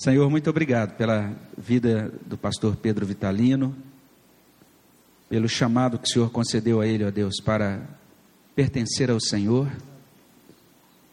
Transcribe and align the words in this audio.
Senhor, 0.00 0.30
muito 0.30 0.48
obrigado 0.48 0.96
pela 0.96 1.30
vida 1.58 2.10
do 2.24 2.38
pastor 2.38 2.74
Pedro 2.74 3.04
Vitalino, 3.04 3.76
pelo 5.28 5.46
chamado 5.46 5.98
que 5.98 6.08
o 6.08 6.10
Senhor 6.10 6.30
concedeu 6.30 6.80
a 6.80 6.86
ele, 6.86 7.04
ó 7.04 7.10
Deus, 7.10 7.34
para 7.44 7.86
pertencer 8.56 9.10
ao 9.10 9.20
Senhor, 9.20 9.70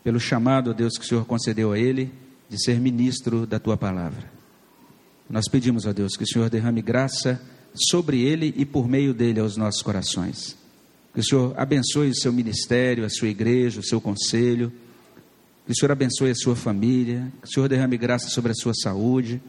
pelo 0.05 0.21
chamado, 0.21 0.69
ó 0.69 0.73
Deus, 0.73 0.97
que 0.97 1.03
o 1.03 1.05
Senhor 1.05 1.25
concedeu 1.25 1.73
a 1.73 1.77
ele 1.77 2.13
de 2.49 2.63
ser 2.63 2.79
ministro 2.79 3.45
da 3.45 3.59
tua 3.59 3.75
palavra. 3.75 4.31
Nós 5.29 5.49
pedimos, 5.49 5.85
ó 5.85 5.91
Deus, 5.91 6.15
que 6.15 6.23
o 6.23 6.27
Senhor 6.27 6.49
derrame 6.49 6.81
graça 6.81 7.41
sobre 7.89 8.21
ele 8.21 8.53
e 8.55 8.65
por 8.65 8.87
meio 8.87 9.13
dele 9.13 9.41
aos 9.41 9.57
nossos 9.57 9.81
corações. 9.81 10.57
Que 11.13 11.19
o 11.19 11.23
Senhor 11.25 11.53
abençoe 11.57 12.11
o 12.11 12.15
seu 12.15 12.31
ministério, 12.31 13.03
a 13.03 13.09
sua 13.09 13.27
igreja, 13.27 13.81
o 13.81 13.85
seu 13.85 13.99
conselho. 13.99 14.71
Que 15.67 15.73
o 15.73 15.75
Senhor 15.75 15.91
abençoe 15.91 16.31
a 16.31 16.35
sua 16.35 16.55
família. 16.55 17.31
Que 17.41 17.47
o 17.47 17.51
Senhor 17.51 17.67
derrame 17.67 17.97
graça 17.97 18.29
sobre 18.29 18.53
a 18.53 18.55
sua 18.55 18.73
saúde. 18.73 19.41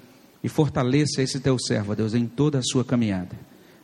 E 0.43 0.49
fortaleça 0.49 1.23
esse 1.23 1.39
teu 1.39 1.57
servo, 1.59 1.95
Deus, 1.95 2.13
em 2.13 2.27
toda 2.27 2.59
a 2.59 2.63
sua 2.63 2.85
caminhada. 2.85 3.37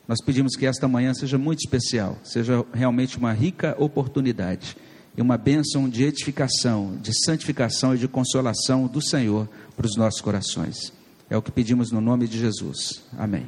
Nós 0.06 0.18
pedimos 0.20 0.56
que 0.56 0.66
esta 0.66 0.86
manhã 0.88 1.14
seja 1.14 1.38
muito 1.38 1.60
especial, 1.60 2.18
seja 2.24 2.64
realmente 2.74 3.16
uma 3.16 3.32
rica 3.32 3.74
oportunidade 3.78 4.76
e 5.16 5.22
uma 5.22 5.38
bênção 5.38 5.88
de 5.88 6.04
edificação, 6.04 6.98
de 7.00 7.12
santificação 7.24 7.94
e 7.94 7.98
de 7.98 8.08
consolação 8.08 8.86
do 8.86 9.00
Senhor 9.00 9.48
para 9.76 9.86
os 9.86 9.96
nossos 9.96 10.20
corações. 10.20 10.92
É 11.30 11.36
o 11.36 11.42
que 11.42 11.52
pedimos 11.52 11.90
no 11.90 12.00
nome 12.00 12.26
de 12.28 12.38
Jesus. 12.38 13.02
Amém. 13.16 13.46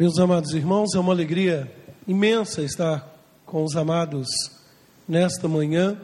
Meus 0.00 0.18
amados 0.18 0.54
irmãos, 0.54 0.94
é 0.94 0.98
uma 0.98 1.12
alegria 1.12 1.70
imensa 2.08 2.62
estar 2.62 3.06
com 3.44 3.62
os 3.62 3.76
amados 3.76 4.26
nesta 5.06 5.46
manhã. 5.46 5.94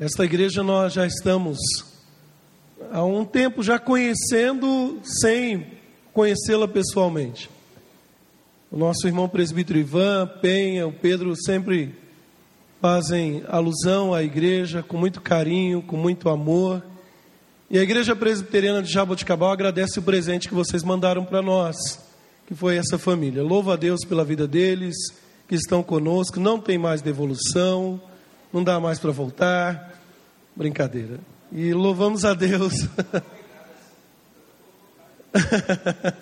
Esta 0.00 0.24
igreja 0.24 0.62
nós 0.62 0.94
já 0.94 1.06
estamos 1.06 1.58
há 2.90 3.04
um 3.04 3.22
tempo 3.22 3.62
já 3.62 3.78
conhecendo 3.78 4.98
sem 5.04 5.66
conhecê-la 6.10 6.66
pessoalmente. 6.66 7.50
O 8.72 8.78
nosso 8.78 9.06
irmão 9.06 9.28
presbítero 9.28 9.78
Ivan, 9.78 10.26
Penha, 10.40 10.86
o 10.86 10.92
Pedro 10.92 11.36
sempre 11.36 11.94
fazem 12.80 13.44
alusão 13.46 14.14
à 14.14 14.22
igreja 14.22 14.82
com 14.82 14.96
muito 14.96 15.20
carinho, 15.20 15.82
com 15.82 15.98
muito 15.98 16.30
amor. 16.30 16.82
E 17.70 17.78
a 17.78 17.82
Igreja 17.82 18.16
Presbiteriana 18.16 18.82
de 18.82 18.90
Jaboticabal 18.90 19.50
agradece 19.50 19.98
o 19.98 20.02
presente 20.02 20.48
que 20.48 20.54
vocês 20.54 20.82
mandaram 20.82 21.26
para 21.26 21.42
nós 21.42 21.76
que 22.46 22.54
foi 22.54 22.76
essa 22.76 22.98
família. 22.98 23.42
Louva 23.42 23.74
a 23.74 23.76
Deus 23.76 24.00
pela 24.06 24.24
vida 24.24 24.46
deles, 24.46 24.94
que 25.48 25.54
estão 25.54 25.82
conosco, 25.82 26.40
não 26.40 26.60
tem 26.60 26.78
mais 26.78 27.02
devolução, 27.02 28.00
não 28.52 28.62
dá 28.62 28.78
mais 28.78 28.98
para 28.98 29.10
voltar. 29.10 29.92
Brincadeira. 30.54 31.18
E 31.50 31.72
louvamos 31.72 32.24
a 32.24 32.34
Deus. 32.34 32.74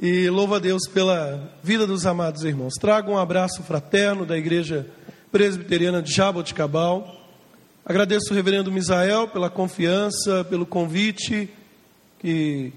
e 0.00 0.30
louva 0.30 0.56
a 0.56 0.58
Deus 0.58 0.82
pela 0.92 1.52
vida 1.62 1.86
dos 1.86 2.06
amados 2.06 2.44
irmãos. 2.44 2.74
Trago 2.80 3.12
um 3.12 3.18
abraço 3.18 3.62
fraterno 3.62 4.24
da 4.24 4.38
Igreja 4.38 4.86
Presbiteriana 5.30 6.02
de 6.02 6.12
Jaboticabal. 6.12 7.16
Agradeço 7.84 8.32
o 8.32 8.34
reverendo 8.34 8.72
Misael 8.72 9.28
pela 9.28 9.50
confiança, 9.50 10.44
pelo 10.44 10.64
convite 10.64 11.50
que 12.18 12.72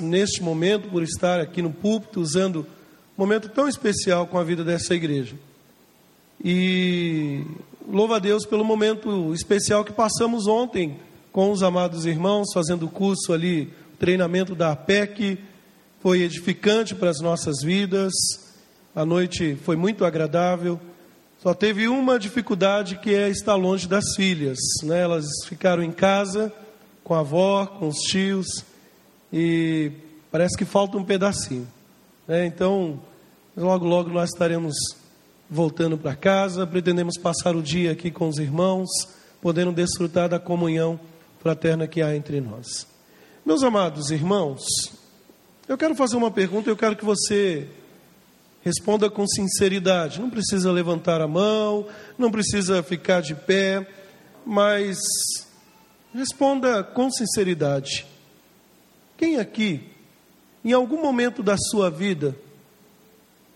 neste 0.00 0.42
momento 0.42 0.88
por 0.88 1.02
estar 1.02 1.40
aqui 1.40 1.62
no 1.62 1.72
púlpito, 1.72 2.20
usando 2.20 2.66
um 3.16 3.22
momento 3.22 3.48
tão 3.48 3.68
especial 3.68 4.26
com 4.26 4.38
a 4.38 4.44
vida 4.44 4.62
dessa 4.62 4.94
igreja. 4.94 5.36
E 6.42 7.42
louva 7.88 8.16
a 8.16 8.18
Deus 8.18 8.44
pelo 8.44 8.64
momento 8.64 9.32
especial 9.32 9.84
que 9.84 9.92
passamos 9.92 10.46
ontem 10.46 10.98
com 11.32 11.50
os 11.50 11.62
amados 11.62 12.06
irmãos, 12.06 12.52
fazendo 12.52 12.86
o 12.86 12.90
curso 12.90 13.32
ali, 13.32 13.72
treinamento 13.98 14.54
da 14.54 14.72
APEC, 14.72 15.38
foi 16.00 16.22
edificante 16.22 16.94
para 16.94 17.10
as 17.10 17.20
nossas 17.20 17.62
vidas. 17.62 18.12
A 18.94 19.04
noite 19.04 19.56
foi 19.64 19.76
muito 19.76 20.04
agradável. 20.04 20.80
Só 21.38 21.52
teve 21.52 21.88
uma 21.88 22.18
dificuldade 22.18 22.96
que 22.96 23.14
é 23.14 23.28
estar 23.28 23.54
longe 23.54 23.86
das 23.86 24.14
filhas, 24.14 24.58
né? 24.82 25.02
Elas 25.02 25.26
ficaram 25.46 25.82
em 25.82 25.92
casa 25.92 26.52
com 27.04 27.14
a 27.14 27.20
avó, 27.20 27.66
com 27.66 27.88
os 27.88 27.98
tios 27.98 28.46
e 29.32 29.92
parece 30.30 30.56
que 30.56 30.64
falta 30.64 30.96
um 30.96 31.04
pedacinho. 31.04 31.66
Né? 32.26 32.46
Então, 32.46 33.00
logo, 33.56 33.84
logo 33.84 34.10
nós 34.10 34.30
estaremos 34.30 34.74
voltando 35.48 35.96
para 35.96 36.14
casa, 36.14 36.66
pretendemos 36.66 37.16
passar 37.16 37.54
o 37.54 37.62
dia 37.62 37.92
aqui 37.92 38.10
com 38.10 38.28
os 38.28 38.38
irmãos, 38.38 38.88
podendo 39.40 39.72
desfrutar 39.72 40.28
da 40.28 40.38
comunhão 40.38 40.98
fraterna 41.40 41.86
que 41.86 42.02
há 42.02 42.16
entre 42.16 42.40
nós. 42.40 42.86
Meus 43.44 43.62
amados 43.62 44.10
irmãos, 44.10 44.64
eu 45.68 45.78
quero 45.78 45.94
fazer 45.94 46.16
uma 46.16 46.30
pergunta, 46.30 46.68
eu 46.68 46.76
quero 46.76 46.96
que 46.96 47.04
você 47.04 47.68
responda 48.66 49.08
com 49.08 49.24
sinceridade. 49.28 50.20
Não 50.20 50.28
precisa 50.28 50.72
levantar 50.72 51.20
a 51.20 51.28
mão, 51.28 51.86
não 52.18 52.32
precisa 52.32 52.82
ficar 52.82 53.20
de 53.20 53.32
pé, 53.32 53.86
mas 54.44 54.98
responda 56.12 56.82
com 56.82 57.08
sinceridade. 57.08 58.04
Quem 59.16 59.38
aqui, 59.38 59.82
em 60.64 60.72
algum 60.72 61.00
momento 61.00 61.42
da 61.42 61.56
sua 61.56 61.90
vida, 61.90 62.36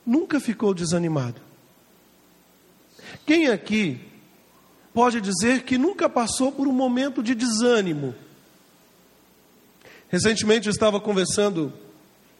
nunca 0.07 0.41
ficou 0.41 0.73
desanimado? 0.73 1.41
Quem 3.27 3.49
aqui 3.49 4.01
pode 4.95 5.21
dizer 5.21 5.63
que 5.63 5.77
nunca 5.77 6.09
passou 6.09 6.51
por 6.51 6.67
um 6.67 6.73
momento 6.73 7.23
de 7.23 7.35
desânimo? 7.35 8.15
Recentemente 10.09 10.67
eu 10.67 10.73
estava 10.73 11.01
conversando 11.01 11.73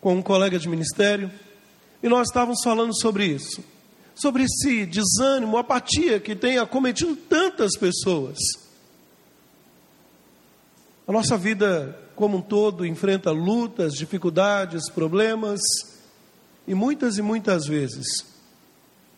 com 0.01 0.15
um 0.15 0.23
colega 0.23 0.59
de 0.59 0.69
ministério 0.69 1.31
e 2.03 2.09
nós 2.09 2.29
estávamos 2.29 2.61
falando 2.65 2.99
sobre 2.99 3.27
isso, 3.27 3.63
sobre 4.15 4.45
esse 4.45 4.87
desânimo, 4.87 5.59
apatia 5.59 6.19
que 6.19 6.35
tem 6.35 6.59
acometido 6.59 7.15
tantas 7.15 7.77
pessoas. 7.79 8.39
A 11.07 11.13
nossa 11.13 11.37
vida 11.37 11.99
como 12.21 12.37
um 12.37 12.43
todo 12.43 12.85
enfrenta 12.85 13.31
lutas, 13.31 13.95
dificuldades, 13.95 14.91
problemas, 14.91 15.59
e 16.69 16.75
muitas 16.75 17.17
e 17.17 17.23
muitas 17.23 17.65
vezes 17.65 18.27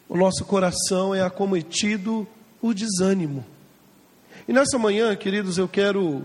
o 0.08 0.16
nosso 0.16 0.44
coração 0.44 1.12
é 1.12 1.20
acometido 1.20 2.24
por 2.60 2.72
desânimo. 2.72 3.44
E 4.46 4.52
nessa 4.52 4.78
manhã, 4.78 5.16
queridos, 5.16 5.58
eu 5.58 5.66
quero 5.66 6.24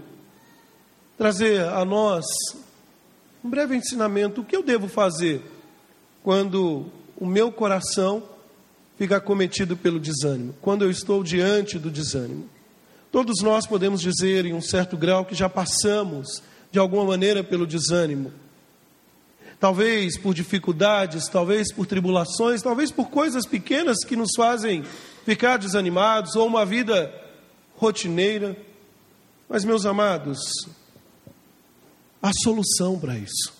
trazer 1.18 1.64
a 1.64 1.84
nós 1.84 2.24
um 3.44 3.50
breve 3.50 3.76
ensinamento. 3.76 4.42
O 4.42 4.46
que 4.46 4.56
eu 4.56 4.62
devo 4.62 4.88
fazer 4.88 5.42
quando 6.22 6.86
o 7.20 7.26
meu 7.26 7.52
coração 7.52 8.22
fica 9.00 9.18
acometido 9.18 9.76
pelo 9.76 10.00
desânimo? 10.00 10.54
Quando 10.62 10.84
eu 10.84 10.92
estou 10.92 11.24
diante 11.24 11.80
do 11.80 11.90
desânimo? 11.90 12.48
Todos 13.12 13.42
nós 13.42 13.66
podemos 13.66 14.00
dizer, 14.00 14.46
em 14.46 14.54
um 14.54 14.62
certo 14.62 14.96
grau, 14.96 15.26
que 15.26 15.34
já 15.34 15.50
passamos 15.50 16.44
de 16.72 16.79
alguma 16.79 17.05
maneira 17.05 17.44
pelo 17.44 17.66
desânimo. 17.66 18.31
Talvez 19.59 20.17
por 20.19 20.33
dificuldades, 20.33 21.28
talvez 21.28 21.73
por 21.73 21.88
tribulações, 21.88 22.61
talvez 22.61 22.91
por 22.91 23.09
coisas 23.09 23.45
pequenas 23.45 23.97
que 24.05 24.16
nos 24.16 24.29
fazem 24.35 24.83
ficar 25.25 25.57
desanimados, 25.57 26.35
ou 26.35 26.45
uma 26.45 26.66
vida 26.66 27.11
rotineira. 27.75 28.55
Mas, 29.50 29.66
meus 29.66 29.85
amados, 29.85 30.39
há 32.22 32.31
solução 32.43 32.99
para 32.99 33.17
isso. 33.17 33.58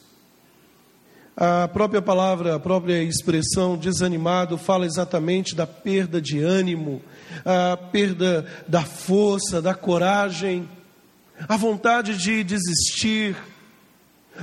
A 1.36 1.68
própria 1.68 2.02
palavra, 2.02 2.56
a 2.56 2.60
própria 2.60 3.02
expressão 3.04 3.78
desanimado 3.78 4.58
fala 4.58 4.86
exatamente 4.86 5.56
da 5.56 5.68
perda 5.68 6.20
de 6.20 6.40
ânimo, 6.40 7.02
a 7.46 7.78
perda 7.78 8.46
da 8.68 8.82
força, 8.82 9.62
da 9.62 9.76
coragem 9.76 10.68
a 11.48 11.56
vontade 11.56 12.18
de 12.18 12.44
desistir. 12.44 13.36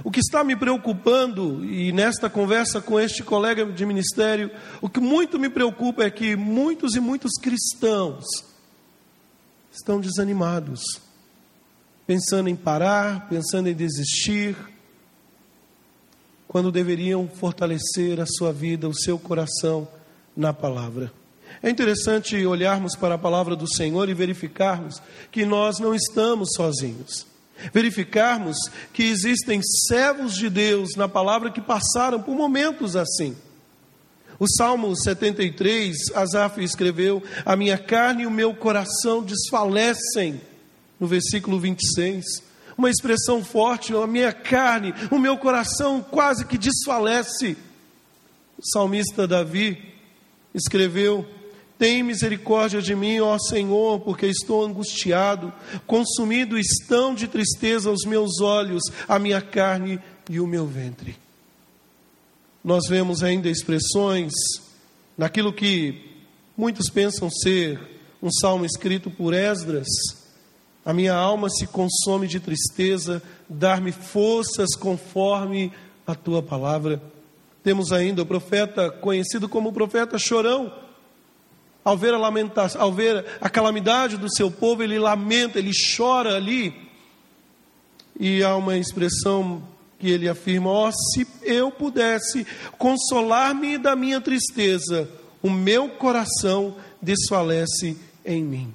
O 0.02 0.10
que 0.10 0.20
está 0.20 0.42
me 0.42 0.56
preocupando, 0.56 1.64
e 1.64 1.92
nesta 1.92 2.28
conversa 2.28 2.80
com 2.80 2.98
este 2.98 3.22
colega 3.22 3.64
de 3.64 3.86
ministério, 3.86 4.50
o 4.80 4.88
que 4.88 4.98
muito 4.98 5.38
me 5.38 5.48
preocupa 5.48 6.02
é 6.02 6.10
que 6.10 6.34
muitos 6.34 6.94
e 6.94 7.00
muitos 7.00 7.32
cristãos 7.40 8.24
estão 9.70 10.00
desanimados, 10.00 10.80
pensando 12.06 12.48
em 12.48 12.56
parar, 12.56 13.28
pensando 13.28 13.68
em 13.68 13.74
desistir, 13.74 14.56
quando 16.48 16.72
deveriam 16.72 17.28
fortalecer 17.28 18.20
a 18.20 18.26
sua 18.26 18.52
vida, 18.52 18.88
o 18.88 18.94
seu 18.94 19.18
coração 19.18 19.88
na 20.36 20.52
palavra. 20.52 21.12
É 21.64 21.70
interessante 21.70 22.44
olharmos 22.44 22.94
para 22.94 23.14
a 23.14 23.18
palavra 23.18 23.56
do 23.56 23.66
Senhor 23.66 24.10
e 24.10 24.12
verificarmos 24.12 25.00
que 25.32 25.46
nós 25.46 25.78
não 25.78 25.94
estamos 25.94 26.50
sozinhos. 26.54 27.26
Verificarmos 27.72 28.58
que 28.92 29.04
existem 29.04 29.62
servos 29.88 30.34
de 30.34 30.50
Deus 30.50 30.90
na 30.94 31.08
palavra 31.08 31.50
que 31.50 31.62
passaram 31.62 32.20
por 32.20 32.36
momentos 32.36 32.96
assim. 32.96 33.34
O 34.38 34.46
Salmo 34.46 34.94
73, 34.94 35.96
Asaf 36.14 36.62
escreveu: 36.62 37.22
A 37.46 37.56
minha 37.56 37.78
carne 37.78 38.24
e 38.24 38.26
o 38.26 38.30
meu 38.30 38.54
coração 38.54 39.22
desfalecem, 39.22 40.42
no 41.00 41.06
versículo 41.06 41.58
26. 41.58 42.26
Uma 42.76 42.90
expressão 42.90 43.42
forte: 43.42 43.94
a 43.96 44.06
minha 44.06 44.34
carne, 44.34 44.92
o 45.10 45.18
meu 45.18 45.38
coração 45.38 46.02
quase 46.02 46.44
que 46.44 46.58
desfalece. 46.58 47.56
O 48.58 48.70
salmista 48.70 49.26
Davi 49.26 49.94
escreveu: 50.54 51.26
Tem 51.78 52.02
misericórdia 52.02 52.80
de 52.80 52.94
mim, 52.94 53.20
ó 53.20 53.38
Senhor, 53.38 54.00
porque 54.00 54.26
estou 54.26 54.64
angustiado, 54.64 55.52
consumido 55.86 56.58
estão 56.58 57.14
de 57.14 57.26
tristeza 57.26 57.90
os 57.90 58.04
meus 58.04 58.40
olhos, 58.40 58.82
a 59.08 59.18
minha 59.18 59.40
carne 59.40 60.00
e 60.30 60.38
o 60.38 60.46
meu 60.46 60.66
ventre 60.66 61.24
nós 62.64 62.88
vemos 62.88 63.22
ainda 63.22 63.50
expressões 63.50 64.32
naquilo 65.18 65.52
que 65.52 66.22
muitos 66.56 66.88
pensam 66.88 67.28
ser 67.28 67.78
um 68.22 68.30
salmo 68.32 68.64
escrito 68.64 69.10
por 69.10 69.34
Esdras. 69.34 69.86
A 70.82 70.94
minha 70.94 71.14
alma 71.14 71.50
se 71.50 71.66
consome 71.66 72.26
de 72.26 72.40
tristeza, 72.40 73.22
dar-me 73.46 73.92
forças 73.92 74.74
conforme 74.74 75.70
a 76.06 76.14
tua 76.14 76.42
palavra. 76.42 77.02
Temos 77.62 77.92
ainda 77.92 78.22
o 78.22 78.26
profeta 78.26 78.90
conhecido 78.90 79.46
como 79.46 79.68
o 79.68 79.72
profeta 79.72 80.18
chorão. 80.18 80.72
Ao 81.84 81.96
ver 81.96 82.14
a 82.14 82.18
lamentação, 82.18 82.80
ao 82.80 82.92
ver 82.92 83.24
a 83.40 83.50
calamidade 83.50 84.16
do 84.16 84.34
seu 84.34 84.50
povo, 84.50 84.82
ele 84.82 84.98
lamenta, 84.98 85.58
ele 85.58 85.72
chora 85.96 86.34
ali. 86.34 86.74
E 88.18 88.42
há 88.42 88.56
uma 88.56 88.78
expressão 88.78 89.62
que 89.98 90.08
ele 90.10 90.28
afirma: 90.28 90.70
Ó, 90.70 90.88
oh, 90.88 90.92
se 90.92 91.26
eu 91.42 91.70
pudesse 91.70 92.46
consolar-me 92.78 93.76
da 93.76 93.94
minha 93.94 94.20
tristeza, 94.20 95.08
o 95.42 95.50
meu 95.50 95.90
coração 95.90 96.76
desfalece 97.02 97.98
em 98.24 98.42
mim. 98.42 98.74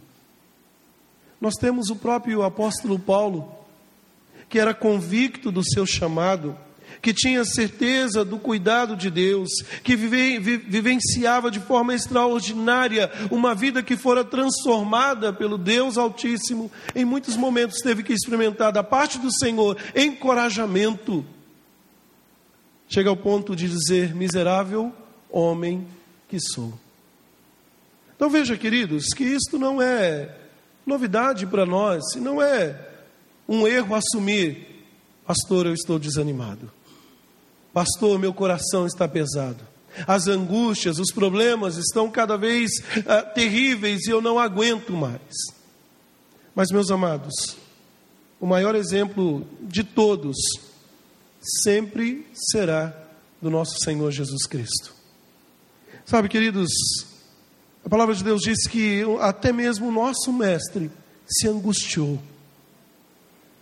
Nós 1.41 1.55
temos 1.55 1.89
o 1.89 1.95
próprio 1.95 2.43
apóstolo 2.43 2.99
Paulo, 2.99 3.51
que 4.47 4.59
era 4.59 4.73
convicto 4.73 5.51
do 5.51 5.63
seu 5.63 5.85
chamado, 5.85 6.55
que 7.01 7.13
tinha 7.13 7.43
certeza 7.45 8.25
do 8.25 8.37
cuidado 8.37 8.95
de 8.95 9.09
Deus, 9.09 9.49
que 9.83 9.95
vive, 9.95 10.57
vivenciava 10.57 11.49
de 11.49 11.59
forma 11.59 11.93
extraordinária 11.93 13.11
uma 13.31 13.55
vida 13.55 13.81
que 13.81 13.95
fora 13.95 14.23
transformada 14.23 15.31
pelo 15.31 15.57
Deus 15.57 15.97
Altíssimo, 15.97 16.71
em 16.95 17.05
muitos 17.05 17.35
momentos 17.35 17.79
teve 17.81 18.03
que 18.03 18.13
experimentar 18.13 18.71
da 18.71 18.83
parte 18.83 19.17
do 19.17 19.31
Senhor 19.31 19.77
encorajamento. 19.95 21.25
Chega 22.87 23.09
ao 23.09 23.17
ponto 23.17 23.55
de 23.55 23.69
dizer: 23.69 24.15
miserável 24.15 24.91
homem 25.29 25.87
que 26.27 26.39
sou. 26.39 26.73
Então 28.15 28.29
veja, 28.29 28.57
queridos, 28.57 29.05
que 29.15 29.23
isto 29.23 29.57
não 29.57 29.81
é 29.81 30.35
novidade 30.85 31.45
para 31.45 31.65
nós, 31.65 32.03
não 32.17 32.41
é 32.41 32.87
um 33.47 33.65
erro 33.65 33.95
assumir, 33.95 34.85
pastor, 35.25 35.67
eu 35.67 35.73
estou 35.73 35.97
desanimado. 35.97 36.69
Pastor, 37.79 38.19
meu 38.19 38.33
coração 38.33 38.85
está 38.85 39.07
pesado. 39.07 39.65
As 40.05 40.27
angústias, 40.27 40.99
os 40.99 41.13
problemas 41.13 41.77
estão 41.77 42.11
cada 42.11 42.37
vez 42.37 42.69
uh, 42.97 43.33
terríveis 43.33 44.05
e 44.05 44.09
eu 44.09 44.21
não 44.21 44.37
aguento 44.37 44.91
mais. 44.91 45.31
Mas, 46.53 46.71
meus 46.71 46.91
amados, 46.91 47.55
o 48.37 48.45
maior 48.45 48.75
exemplo 48.75 49.47
de 49.61 49.85
todos 49.85 50.35
sempre 51.63 52.27
será 52.33 52.93
do 53.41 53.49
nosso 53.49 53.79
Senhor 53.81 54.11
Jesus 54.11 54.45
Cristo. 54.45 54.93
Sabe, 56.05 56.27
queridos, 56.27 56.67
a 57.85 57.87
palavra 57.87 58.13
de 58.13 58.25
Deus 58.25 58.41
diz 58.41 58.67
que 58.67 59.03
até 59.21 59.53
mesmo 59.53 59.87
o 59.87 59.91
nosso 59.93 60.33
Mestre 60.33 60.91
se 61.25 61.47
angustiou, 61.47 62.19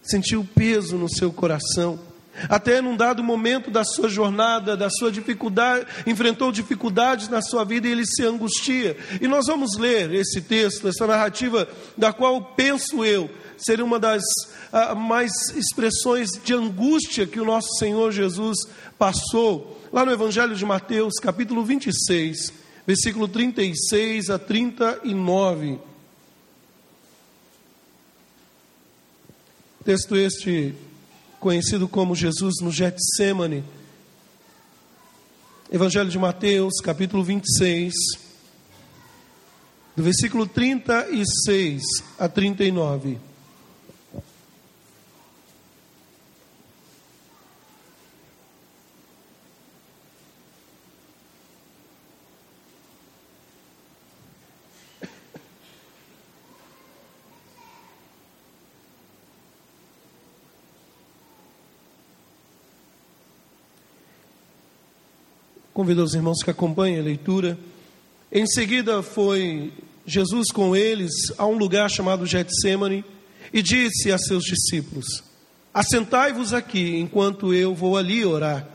sentiu 0.02 0.44
peso 0.56 0.98
no 0.98 1.08
seu 1.08 1.32
coração 1.32 2.07
até 2.50 2.82
num 2.82 2.96
dado 2.96 3.24
momento 3.24 3.72
da 3.72 3.84
sua 3.84 4.10
jornada, 4.10 4.78
da 4.78 4.90
sua 4.90 5.12
dificuldade, 5.12 5.86
enfrentou 6.06 6.52
dificuldades 6.52 7.30
na 7.30 7.42
sua 7.42 7.64
vida 7.64 7.88
e 7.88 7.92
ele 7.92 8.06
se 8.06 8.24
angustia. 8.24 8.98
E 9.22 9.28
nós 9.28 9.48
vamos 9.48 9.78
ler 9.78 10.14
esse 10.14 10.42
texto, 10.42 10.88
essa 10.88 11.08
narrativa, 11.08 11.68
da 11.98 12.14
qual 12.14 12.42
penso 12.42 13.04
eu 13.04 13.30
ser 13.58 13.82
uma 13.82 14.00
das 14.00 14.22
uh, 14.72 14.96
mais 14.96 15.32
expressões 15.56 16.30
de 16.44 16.54
angústia 16.54 17.26
que 17.26 17.40
o 17.40 17.46
nosso 17.46 17.76
Senhor 17.80 18.12
Jesus 18.12 18.58
passou, 18.98 19.82
lá 19.92 20.06
no 20.06 20.12
Evangelho 20.12 20.56
de 20.56 20.66
Mateus, 20.66 21.16
capítulo 21.16 21.64
26, 21.64 22.54
versículo 22.86 23.28
36 23.28 24.30
a 24.30 24.38
39. 24.38 25.80
Texto 29.84 30.16
este 30.16 30.76
conhecido 31.40 31.88
como 31.88 32.16
Jesus 32.16 32.56
no 32.62 32.72
Getsemane. 32.72 33.64
Evangelho 35.72 36.10
de 36.10 36.18
Mateus, 36.18 36.76
capítulo 36.82 37.24
26, 37.24 37.94
do 39.96 40.04
versículo 40.04 40.48
36 40.48 41.84
a 42.18 42.30
39. 42.30 43.27
Convido 65.78 66.04
os 66.04 66.16
irmãos 66.16 66.42
que 66.44 66.50
acompanhem 66.50 67.00
a 67.00 67.04
leitura. 67.04 67.56
Em 68.32 68.48
seguida 68.48 69.04
foi 69.04 69.72
Jesus 70.08 70.52
com 70.52 70.76
eles 70.76 71.12
a 71.38 71.46
um 71.46 71.56
lugar 71.56 71.88
chamado 71.88 72.26
Getsemane 72.26 73.06
e 73.54 73.62
disse 73.62 74.12
a 74.12 74.18
seus 74.18 74.44
discípulos: 74.44 75.06
Assentai-vos 75.72 76.52
aqui 76.52 76.98
enquanto 76.98 77.54
eu 77.54 77.76
vou 77.76 77.96
ali 77.96 78.26
orar. 78.26 78.68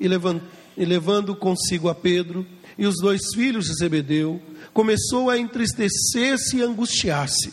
E, 0.00 0.08
levant, 0.08 0.40
e 0.78 0.86
levando 0.86 1.36
consigo 1.36 1.90
a 1.90 1.94
Pedro 1.94 2.46
e 2.78 2.86
os 2.86 2.94
dois 3.02 3.20
filhos 3.34 3.66
de 3.66 3.74
Zebedeu, 3.74 4.40
começou 4.72 5.28
a 5.28 5.36
entristecer-se 5.36 6.56
e 6.56 6.62
angustiar-se. 6.62 7.52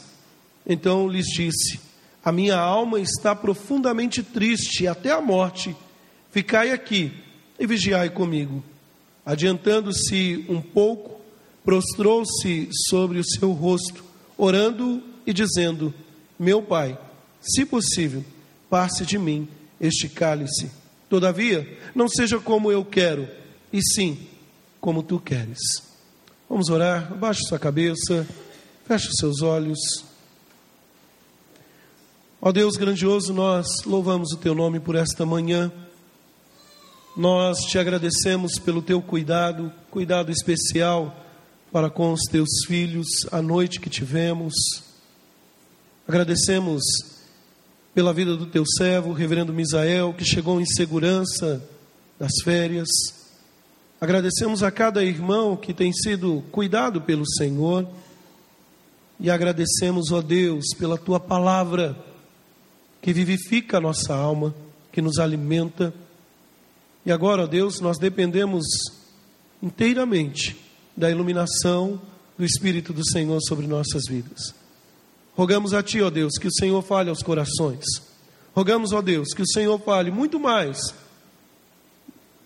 Então 0.65 1.09
lhes 1.09 1.25
disse: 1.25 1.77
A 2.23 2.31
minha 2.31 2.55
alma 2.55 3.01
está 3.01 3.35
profundamente 3.35 4.23
triste 4.23 4.87
até 4.87 5.11
a 5.11 5.19
morte. 5.19 5.75
Ficai 6.31 6.71
aqui 6.71 7.11
e 7.61 7.67
vigiai 7.67 8.09
comigo. 8.09 8.63
Adiantando-se 9.23 10.43
um 10.49 10.59
pouco, 10.59 11.21
prostrou-se 11.63 12.67
sobre 12.89 13.19
o 13.19 13.23
seu 13.23 13.51
rosto, 13.51 14.03
orando 14.35 15.01
e 15.27 15.31
dizendo: 15.31 15.93
Meu 16.39 16.63
pai, 16.63 16.97
se 17.39 17.63
possível, 17.63 18.25
passe 18.67 19.05
de 19.05 19.19
mim 19.19 19.47
este 19.79 20.09
cálice. 20.09 20.71
Todavia, 21.07 21.77
não 21.93 22.09
seja 22.09 22.39
como 22.39 22.71
eu 22.71 22.83
quero, 22.83 23.27
e 23.71 23.79
sim 23.93 24.17
como 24.79 25.03
tu 25.03 25.19
queres. 25.19 25.59
Vamos 26.49 26.69
orar, 26.69 27.11
abaixe 27.11 27.43
sua 27.47 27.59
cabeça, 27.59 28.27
feche 28.87 29.07
os 29.07 29.17
seus 29.19 29.43
olhos. 29.43 29.79
Ó 32.41 32.51
Deus 32.51 32.75
grandioso, 32.75 33.31
nós 33.33 33.67
louvamos 33.85 34.31
o 34.31 34.37
teu 34.37 34.55
nome 34.55 34.79
por 34.79 34.95
esta 34.95 35.27
manhã. 35.27 35.71
Nós 37.15 37.57
te 37.65 37.77
agradecemos 37.77 38.57
pelo 38.57 38.81
teu 38.81 39.01
cuidado, 39.01 39.69
cuidado 39.89 40.31
especial 40.31 41.13
para 41.69 41.89
com 41.89 42.13
os 42.13 42.21
teus 42.21 42.49
filhos, 42.65 43.07
a 43.33 43.41
noite 43.41 43.81
que 43.81 43.89
tivemos. 43.89 44.53
Agradecemos 46.07 46.81
pela 47.93 48.13
vida 48.13 48.37
do 48.37 48.45
teu 48.45 48.63
servo, 48.65 49.11
reverendo 49.11 49.53
Misael, 49.53 50.13
que 50.13 50.23
chegou 50.23 50.61
em 50.61 50.65
segurança 50.65 51.61
das 52.17 52.31
férias. 52.45 52.87
Agradecemos 53.99 54.63
a 54.63 54.71
cada 54.71 55.03
irmão 55.03 55.57
que 55.57 55.73
tem 55.73 55.91
sido 55.91 56.41
cuidado 56.49 57.01
pelo 57.01 57.27
Senhor. 57.27 57.89
E 59.19 59.29
agradecemos, 59.29 60.13
ó 60.13 60.21
Deus, 60.21 60.67
pela 60.79 60.97
tua 60.97 61.19
palavra 61.19 61.93
que 63.01 63.11
vivifica 63.11 63.79
a 63.79 63.81
nossa 63.81 64.15
alma, 64.15 64.55
que 64.93 65.01
nos 65.01 65.19
alimenta 65.19 65.93
e 67.05 67.11
agora, 67.11 67.43
ó 67.43 67.47
Deus, 67.47 67.79
nós 67.79 67.97
dependemos 67.97 68.65
inteiramente 69.61 70.55
da 70.95 71.09
iluminação 71.09 71.99
do 72.37 72.45
Espírito 72.45 72.93
do 72.93 73.05
Senhor 73.05 73.39
sobre 73.41 73.67
nossas 73.67 74.03
vidas. 74.07 74.53
Rogamos 75.35 75.73
a 75.73 75.81
Ti, 75.81 76.01
ó 76.01 76.09
Deus, 76.09 76.33
que 76.39 76.47
o 76.47 76.53
Senhor 76.53 76.81
fale 76.81 77.09
aos 77.09 77.23
corações. 77.23 77.83
Rogamos, 78.53 78.91
ó 78.91 79.01
Deus, 79.01 79.29
que 79.33 79.41
o 79.41 79.47
Senhor 79.47 79.79
fale 79.79 80.11
muito 80.11 80.39
mais 80.39 80.93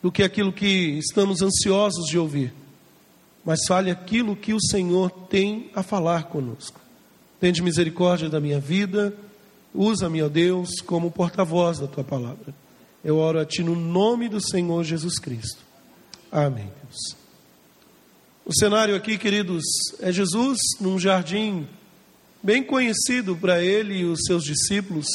do 0.01 0.11
que 0.11 0.23
aquilo 0.23 0.53
que 0.53 0.99
estamos 0.99 1.41
ansiosos 1.41 2.05
de 2.05 2.17
ouvir, 2.17 2.53
mas 3.43 3.65
fale 3.67 3.89
aquilo 3.89 4.35
que 4.35 4.53
o 4.53 4.61
Senhor 4.61 5.09
tem 5.29 5.71
a 5.75 5.81
falar 5.81 6.25
conosco. 6.25 6.79
Tende 7.39 7.61
misericórdia 7.61 8.29
da 8.29 8.39
minha 8.39 8.59
vida, 8.59 9.13
usa-me, 9.73 10.21
ó 10.21 10.29
Deus, 10.29 10.79
como 10.85 11.11
porta-voz 11.11 11.79
da 11.79 11.87
Tua 11.87 12.03
palavra. 12.03 12.53
Eu 13.05 13.17
oro 13.19 13.39
a 13.39 13.45
Ti 13.45 13.61
no 13.61 13.75
nome 13.75 14.27
do 14.27 14.41
Senhor 14.41 14.83
Jesus 14.83 15.19
Cristo. 15.19 15.59
Amém, 16.31 16.71
Deus. 16.81 17.15
O 18.43 18.51
cenário 18.51 18.95
aqui, 18.95 19.15
queridos, 19.15 19.63
é 19.99 20.11
Jesus 20.11 20.57
num 20.81 20.97
jardim 20.97 21.67
bem 22.41 22.63
conhecido 22.63 23.35
para 23.35 23.63
ele 23.63 23.99
e 23.99 24.05
os 24.05 24.21
seus 24.25 24.43
discípulos. 24.43 25.05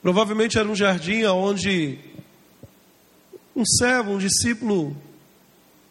Provavelmente 0.00 0.56
era 0.56 0.68
um 0.68 0.76
jardim 0.76 1.24
onde 1.24 1.98
um 3.56 3.66
servo, 3.66 4.12
um 4.12 4.18
discípulo, 4.18 4.96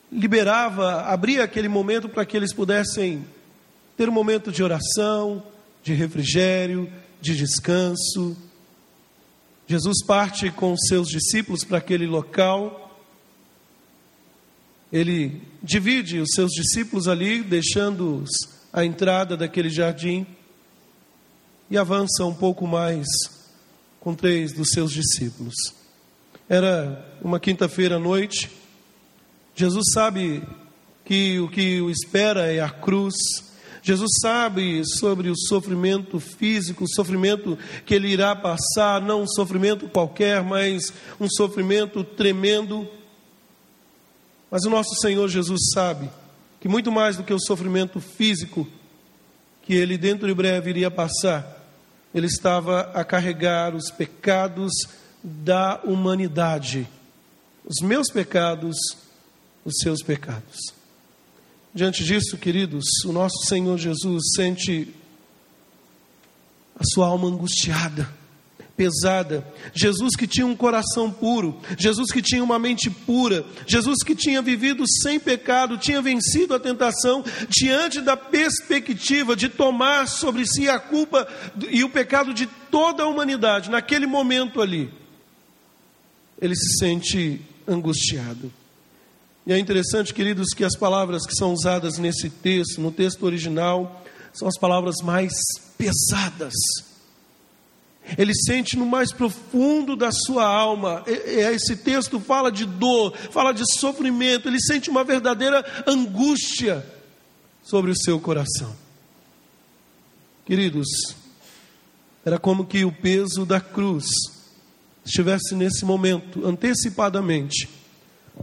liberava, 0.09 1.01
abria 1.01 1.43
aquele 1.43 1.67
momento 1.67 2.07
para 2.07 2.25
que 2.25 2.38
eles 2.38 2.53
pudessem 2.53 3.25
ter 3.97 4.07
um 4.07 4.13
momento 4.13 4.50
de 4.50 4.63
oração, 4.63 5.43
de 5.83 5.93
refrigério, 5.93 6.89
de 7.19 7.35
descanso. 7.35 8.38
Jesus 9.71 10.03
parte 10.03 10.51
com 10.51 10.75
seus 10.75 11.07
discípulos 11.07 11.63
para 11.63 11.77
aquele 11.77 12.05
local. 12.05 12.99
Ele 14.91 15.41
divide 15.63 16.19
os 16.19 16.31
seus 16.35 16.51
discípulos 16.51 17.07
ali, 17.07 17.41
deixando-os 17.41 18.29
à 18.73 18.83
entrada 18.83 19.37
daquele 19.37 19.69
jardim, 19.69 20.27
e 21.69 21.77
avança 21.77 22.25
um 22.25 22.33
pouco 22.33 22.67
mais 22.67 23.07
com 24.01 24.13
três 24.13 24.51
dos 24.51 24.71
seus 24.71 24.91
discípulos. 24.91 25.55
Era 26.49 27.09
uma 27.21 27.39
quinta-feira 27.39 27.95
à 27.95 27.99
noite, 27.99 28.51
Jesus 29.55 29.85
sabe 29.93 30.43
que 31.05 31.39
o 31.39 31.47
que 31.47 31.79
o 31.79 31.89
espera 31.89 32.51
é 32.51 32.59
a 32.59 32.69
cruz, 32.69 33.15
Jesus 33.81 34.11
sabe 34.21 34.83
sobre 35.00 35.29
o 35.29 35.35
sofrimento 35.35 36.19
físico, 36.19 36.83
o 36.83 36.93
sofrimento 36.95 37.57
que 37.85 37.95
ele 37.95 38.09
irá 38.09 38.35
passar, 38.35 39.01
não 39.01 39.23
um 39.23 39.27
sofrimento 39.27 39.89
qualquer, 39.89 40.43
mas 40.43 40.93
um 41.19 41.27
sofrimento 41.29 42.03
tremendo 42.03 42.88
mas 44.51 44.65
o 44.65 44.69
nosso 44.69 44.93
Senhor 44.95 45.29
Jesus 45.29 45.71
sabe 45.73 46.11
que 46.59 46.67
muito 46.67 46.91
mais 46.91 47.15
do 47.15 47.23
que 47.23 47.33
o 47.33 47.39
sofrimento 47.39 48.01
físico 48.01 48.67
que 49.61 49.73
ele 49.73 49.97
dentro 49.97 50.27
de 50.27 50.33
breve 50.33 50.69
iria 50.69 50.91
passar, 50.91 51.65
ele 52.13 52.27
estava 52.27 52.81
a 52.93 53.05
carregar 53.05 53.73
os 53.73 53.89
pecados 53.89 54.73
da 55.23 55.79
humanidade, 55.85 56.85
os 57.63 57.81
meus 57.81 58.09
pecados, 58.11 58.75
os 59.63 59.75
seus 59.81 60.03
pecados. 60.03 60.80
Diante 61.73 62.03
disso, 62.03 62.37
queridos, 62.37 62.83
o 63.05 63.11
nosso 63.11 63.45
Senhor 63.45 63.77
Jesus 63.77 64.23
sente 64.35 64.89
a 66.77 66.83
sua 66.83 67.07
alma 67.07 67.27
angustiada 67.27 68.21
pesada. 68.81 69.45
Jesus 69.75 70.15
que 70.17 70.25
tinha 70.25 70.45
um 70.47 70.55
coração 70.55 71.11
puro, 71.11 71.59
Jesus 71.77 72.11
que 72.11 72.19
tinha 72.19 72.43
uma 72.43 72.57
mente 72.57 72.89
pura, 72.89 73.45
Jesus 73.67 73.99
que 74.03 74.15
tinha 74.15 74.41
vivido 74.41 74.83
sem 75.03 75.19
pecado, 75.19 75.77
tinha 75.77 76.01
vencido 76.01 76.55
a 76.55 76.59
tentação 76.59 77.23
diante 77.47 78.01
da 78.01 78.17
perspectiva 78.17 79.35
de 79.35 79.49
tomar 79.49 80.07
sobre 80.07 80.47
si 80.47 80.67
a 80.67 80.79
culpa 80.79 81.27
e 81.69 81.83
o 81.83 81.89
pecado 81.89 82.33
de 82.33 82.47
toda 82.71 83.03
a 83.03 83.07
humanidade, 83.07 83.69
naquele 83.69 84.07
momento 84.07 84.61
ali. 84.61 84.91
Ele 86.41 86.55
se 86.55 86.79
sente 86.79 87.39
angustiado. 87.67 88.51
E 89.45 89.53
é 89.53 89.57
interessante, 89.57 90.13
queridos, 90.13 90.50
que 90.50 90.63
as 90.63 90.77
palavras 90.77 91.25
que 91.25 91.36
são 91.36 91.53
usadas 91.53 91.98
nesse 91.98 92.29
texto, 92.29 92.79
no 92.79 92.91
texto 92.91 93.24
original, 93.24 94.03
são 94.33 94.48
as 94.48 94.57
palavras 94.57 94.98
mais 95.03 95.31
pesadas 95.77 96.53
ele 98.17 98.33
sente 98.33 98.77
no 98.77 98.86
mais 98.86 99.12
profundo 99.12 99.95
da 99.95 100.12
sua 100.12 100.45
alma. 100.45 101.03
Esse 101.07 101.75
texto 101.75 102.19
fala 102.19 102.51
de 102.51 102.65
dor, 102.65 103.15
fala 103.31 103.53
de 103.53 103.63
sofrimento. 103.79 104.48
Ele 104.48 104.60
sente 104.60 104.89
uma 104.89 105.03
verdadeira 105.03 105.63
angústia 105.88 106.86
sobre 107.63 107.91
o 107.91 107.95
seu 107.95 108.19
coração. 108.19 108.75
Queridos, 110.45 110.88
era 112.25 112.38
como 112.38 112.65
que 112.65 112.83
o 112.83 112.91
peso 112.91 113.45
da 113.45 113.62
cruz 113.62 114.05
estivesse 115.05 115.55
nesse 115.55 115.86
momento, 115.86 116.45
antecipadamente, 116.45 117.69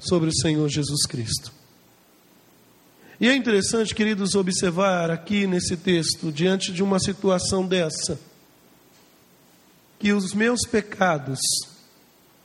sobre 0.01 0.29
o 0.29 0.35
Senhor 0.35 0.69
Jesus 0.69 1.07
Cristo. 1.07 1.53
E 3.21 3.29
é 3.29 3.35
interessante, 3.35 3.95
queridos, 3.95 4.37
observar 4.37 5.11
aqui 5.11 5.47
nesse 5.47 5.77
texto, 5.77 6.31
diante 6.31 6.73
de 6.73 6.85
uma 6.85 7.01
situação 7.01 7.67
dessa, 7.67 8.19
que 9.99 10.13
os 10.13 10.33
meus 10.33 10.61
pecados 10.63 11.41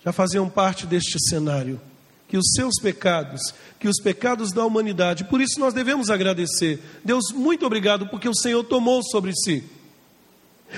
já 0.04 0.12
faziam 0.12 0.50
parte 0.50 0.88
deste 0.88 1.20
cenário, 1.30 1.80
que 2.28 2.38
os 2.38 2.52
seus 2.56 2.74
pecados, 2.82 3.54
que 3.80 3.88
os 3.88 4.02
pecados 4.02 4.52
da 4.52 4.66
humanidade, 4.66 5.26
por 5.26 5.40
isso 5.40 5.60
nós 5.60 5.76
devemos 5.76 6.10
agradecer. 6.10 6.82
Deus, 7.06 7.32
muito 7.32 7.66
obrigado, 7.66 8.08
porque 8.08 8.28
o 8.28 8.36
Senhor 8.36 8.64
tomou 8.64 9.04
sobre 9.04 9.32
si. 9.36 9.64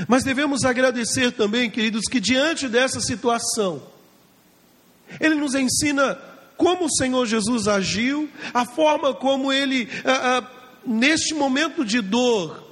Mas 0.10 0.25
devemos 0.25 0.65
agradecer 0.65 1.31
também, 1.31 1.69
queridos, 1.69 2.03
que 2.12 2.19
diante 2.19 2.67
dessa 2.67 3.00
situação, 3.00 3.81
Ele 5.22 5.36
nos 5.36 5.55
ensina 5.55 6.19
como 6.57 6.85
o 6.85 6.91
Senhor 6.91 7.25
Jesus 7.25 7.67
agiu, 7.67 8.29
a 8.53 8.65
forma 8.65 9.13
como 9.13 9.51
Ele, 9.51 9.89
ah, 10.03 10.39
ah, 10.39 10.51
neste 10.85 11.33
momento 11.33 11.83
de 11.83 12.01
dor, 12.01 12.63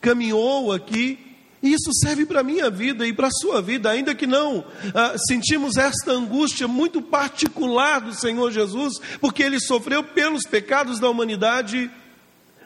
caminhou 0.00 0.72
aqui 0.72 1.30
e 1.62 1.74
isso 1.74 1.92
serve 1.92 2.24
para 2.24 2.40
a 2.40 2.44
minha 2.44 2.70
vida 2.70 3.06
e 3.06 3.12
para 3.12 3.26
a 3.26 3.32
sua 3.32 3.60
vida, 3.60 3.90
ainda 3.90 4.14
que 4.14 4.26
não 4.26 4.64
ah, 4.94 5.16
sentimos 5.18 5.76
esta 5.76 6.12
angústia 6.12 6.66
muito 6.66 7.02
particular 7.02 8.00
do 8.00 8.14
Senhor 8.14 8.50
Jesus, 8.50 8.94
porque 9.20 9.42
Ele 9.42 9.60
sofreu 9.60 10.02
pelos 10.02 10.44
pecados 10.44 10.98
da 10.98 11.10
humanidade, 11.10 11.90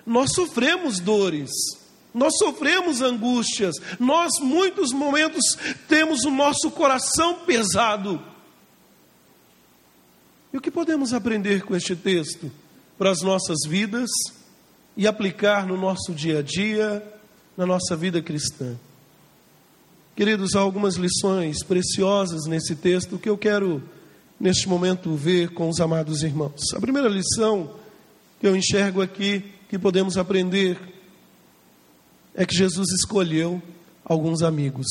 nós 0.07 0.33
sofremos 0.33 1.01
dores, 1.01 1.51
nós 2.15 2.35
sofremos 2.39 3.03
angústias, 3.03 3.75
nós, 3.99 4.31
muitos 4.41 4.93
momentos, 4.93 5.43
temos 5.89 6.25
o 6.25 6.31
nosso 6.31 6.71
coração 6.71 7.41
pesado. 7.47 8.23
E 10.55 10.57
o 10.57 10.61
que 10.61 10.71
podemos 10.71 11.13
aprender 11.13 11.65
com 11.65 11.77
este 11.77 11.95
texto 11.95 12.51
para 12.97 13.11
as 13.11 13.21
nossas 13.21 13.59
vidas 13.69 14.09
e 14.97 15.07
aplicar 15.07 15.67
no 15.67 15.77
nosso 15.77 16.15
dia 16.15 16.39
a 16.39 16.43
dia? 16.43 17.03
na 17.57 17.67
nossa 17.67 17.97
vida 17.97 18.21
cristã. 18.21 18.77
Queridos, 20.17 20.55
há 20.55 20.61
algumas 20.61 20.95
lições 20.95 21.63
preciosas 21.65 22.47
nesse 22.47 22.77
texto 22.77 23.19
que 23.19 23.29
eu 23.29 23.37
quero, 23.37 23.83
neste 24.39 24.69
momento, 24.69 25.15
ver 25.15 25.51
com 25.51 25.69
os 25.69 25.81
amados 25.81 26.23
irmãos. 26.23 26.73
A 26.75 26.81
primeira 26.81 27.09
lição 27.09 27.75
que 28.41 28.47
eu 28.47 28.55
enxergo 28.55 29.03
aqui, 29.03 29.53
que 29.69 29.79
podemos 29.79 30.17
aprender, 30.17 30.79
é 32.35 32.45
que 32.45 32.55
Jesus 32.55 32.91
escolheu 32.93 33.63
alguns 34.05 34.43
amigos. 34.43 34.87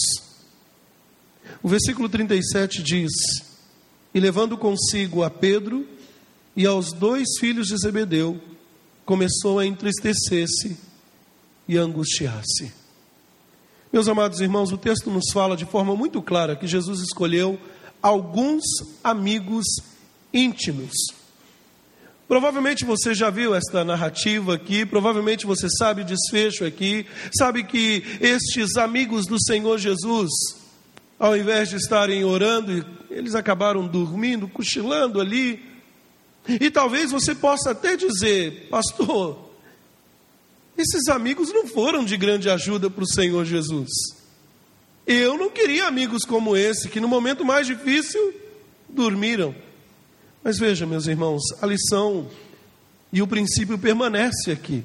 O 1.62 1.70
versículo 1.70 2.10
37 2.10 2.82
diz: 2.82 3.12
E 4.14 4.20
levando 4.20 4.58
consigo 4.58 5.24
a 5.24 5.30
Pedro 5.30 5.88
e 6.56 6.66
aos 6.66 6.94
dois 6.94 7.28
filhos 7.40 7.68
de 7.68 7.78
Zebedeu, 7.78 8.40
começou 9.06 9.60
a 9.60 9.66
entristecer-se 9.66 10.78
e 11.68 11.78
angustiar-se. 11.78 12.72
Meus 13.92 14.08
amados 14.08 14.40
irmãos, 14.40 14.72
o 14.72 14.78
texto 14.78 15.10
nos 15.10 15.32
fala 15.32 15.56
de 15.56 15.66
forma 15.66 15.96
muito 15.96 16.22
clara 16.22 16.56
que 16.56 16.68
Jesus 16.68 17.00
escolheu 17.00 17.60
alguns 18.02 18.64
amigos 19.04 19.66
íntimos. 20.34 20.92
Provavelmente 22.28 22.86
você 22.86 23.14
já 23.14 23.30
viu 23.30 23.54
esta 23.54 23.84
narrativa 23.84 24.56
aqui, 24.56 24.86
provavelmente 24.86 25.46
você 25.46 25.68
sabe 25.70 26.02
o 26.02 26.06
desfecho 26.06 26.66
aqui, 26.66 27.06
sabe 27.38 27.64
que 27.64 28.04
estes 28.20 28.76
amigos 28.78 29.28
do 29.28 29.40
Senhor 29.40 29.78
Jesus, 29.78 30.32
ao 31.20 31.38
invés 31.38 31.70
de 31.70 31.76
estarem 31.76 32.24
orando, 32.24 32.84
eles 33.14 33.36
acabaram 33.36 33.88
dormindo, 33.88 34.48
cochilando 34.48 35.22
ali. 35.22 35.64
E 36.48 36.70
talvez 36.70 37.12
você 37.12 37.34
possa 37.34 37.72
até 37.72 37.96
dizer, 37.96 38.68
pastor, 38.70 39.50
esses 40.78 41.08
amigos 41.08 41.54
não 41.54 41.68
foram 41.68 42.04
de 42.04 42.18
grande 42.18 42.50
ajuda 42.50 42.90
para 42.90 43.04
o 43.04 43.08
Senhor 43.08 43.46
Jesus. 43.46 43.90
Eu 45.06 45.38
não 45.38 45.50
queria 45.50 45.88
amigos 45.88 46.24
como 46.24 46.58
esse, 46.58 46.90
que 46.90 47.00
no 47.00 47.08
momento 47.08 47.46
mais 47.46 47.68
difícil 47.68 48.34
dormiram. 48.90 49.56
Mas 50.44 50.58
veja, 50.58 50.86
meus 50.86 51.08
irmãos, 51.08 51.42
a 51.62 51.66
lição 51.66 52.30
e 53.12 53.22
o 53.22 53.28
princípio 53.28 53.78
permanece 53.78 54.52
aqui. 54.52 54.84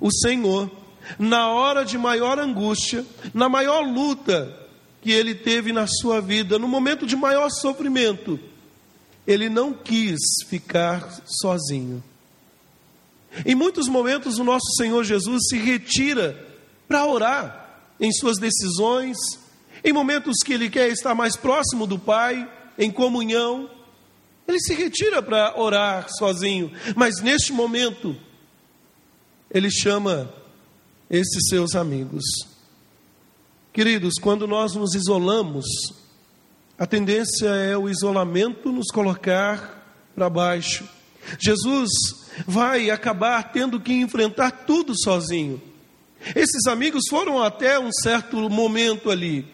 O 0.00 0.10
Senhor, 0.10 0.70
na 1.18 1.48
hora 1.50 1.84
de 1.84 1.96
maior 1.96 2.38
angústia, 2.38 3.04
na 3.32 3.48
maior 3.48 3.80
luta 3.80 4.65
que 5.06 5.12
ele 5.12 5.36
teve 5.36 5.72
na 5.72 5.86
sua 5.86 6.20
vida, 6.20 6.58
no 6.58 6.66
momento 6.66 7.06
de 7.06 7.14
maior 7.14 7.48
sofrimento, 7.48 8.40
ele 9.24 9.48
não 9.48 9.72
quis 9.72 10.18
ficar 10.48 11.22
sozinho. 11.24 12.02
Em 13.44 13.54
muitos 13.54 13.86
momentos, 13.86 14.40
o 14.40 14.42
nosso 14.42 14.68
Senhor 14.76 15.04
Jesus 15.04 15.46
se 15.48 15.58
retira 15.58 16.44
para 16.88 17.06
orar 17.06 17.84
em 18.00 18.10
suas 18.10 18.36
decisões, 18.36 19.16
em 19.84 19.92
momentos 19.92 20.38
que 20.44 20.54
ele 20.54 20.68
quer 20.68 20.88
estar 20.88 21.14
mais 21.14 21.36
próximo 21.36 21.86
do 21.86 22.00
Pai, 22.00 22.50
em 22.76 22.90
comunhão, 22.90 23.70
ele 24.48 24.58
se 24.58 24.74
retira 24.74 25.22
para 25.22 25.56
orar 25.56 26.08
sozinho, 26.18 26.72
mas 26.96 27.20
neste 27.20 27.52
momento, 27.52 28.16
ele 29.52 29.70
chama 29.70 30.34
esses 31.08 31.48
seus 31.48 31.76
amigos. 31.76 32.24
Queridos, 33.76 34.14
quando 34.18 34.46
nós 34.46 34.74
nos 34.74 34.94
isolamos, 34.94 35.66
a 36.78 36.86
tendência 36.86 37.48
é 37.48 37.76
o 37.76 37.90
isolamento 37.90 38.72
nos 38.72 38.86
colocar 38.86 40.08
para 40.14 40.30
baixo. 40.30 40.88
Jesus 41.38 41.90
vai 42.46 42.88
acabar 42.90 43.52
tendo 43.52 43.78
que 43.78 43.92
enfrentar 43.92 44.50
tudo 44.64 44.94
sozinho. 44.98 45.60
Esses 46.34 46.66
amigos 46.66 47.02
foram 47.10 47.42
até 47.42 47.78
um 47.78 47.92
certo 47.92 48.48
momento 48.48 49.10
ali. 49.10 49.46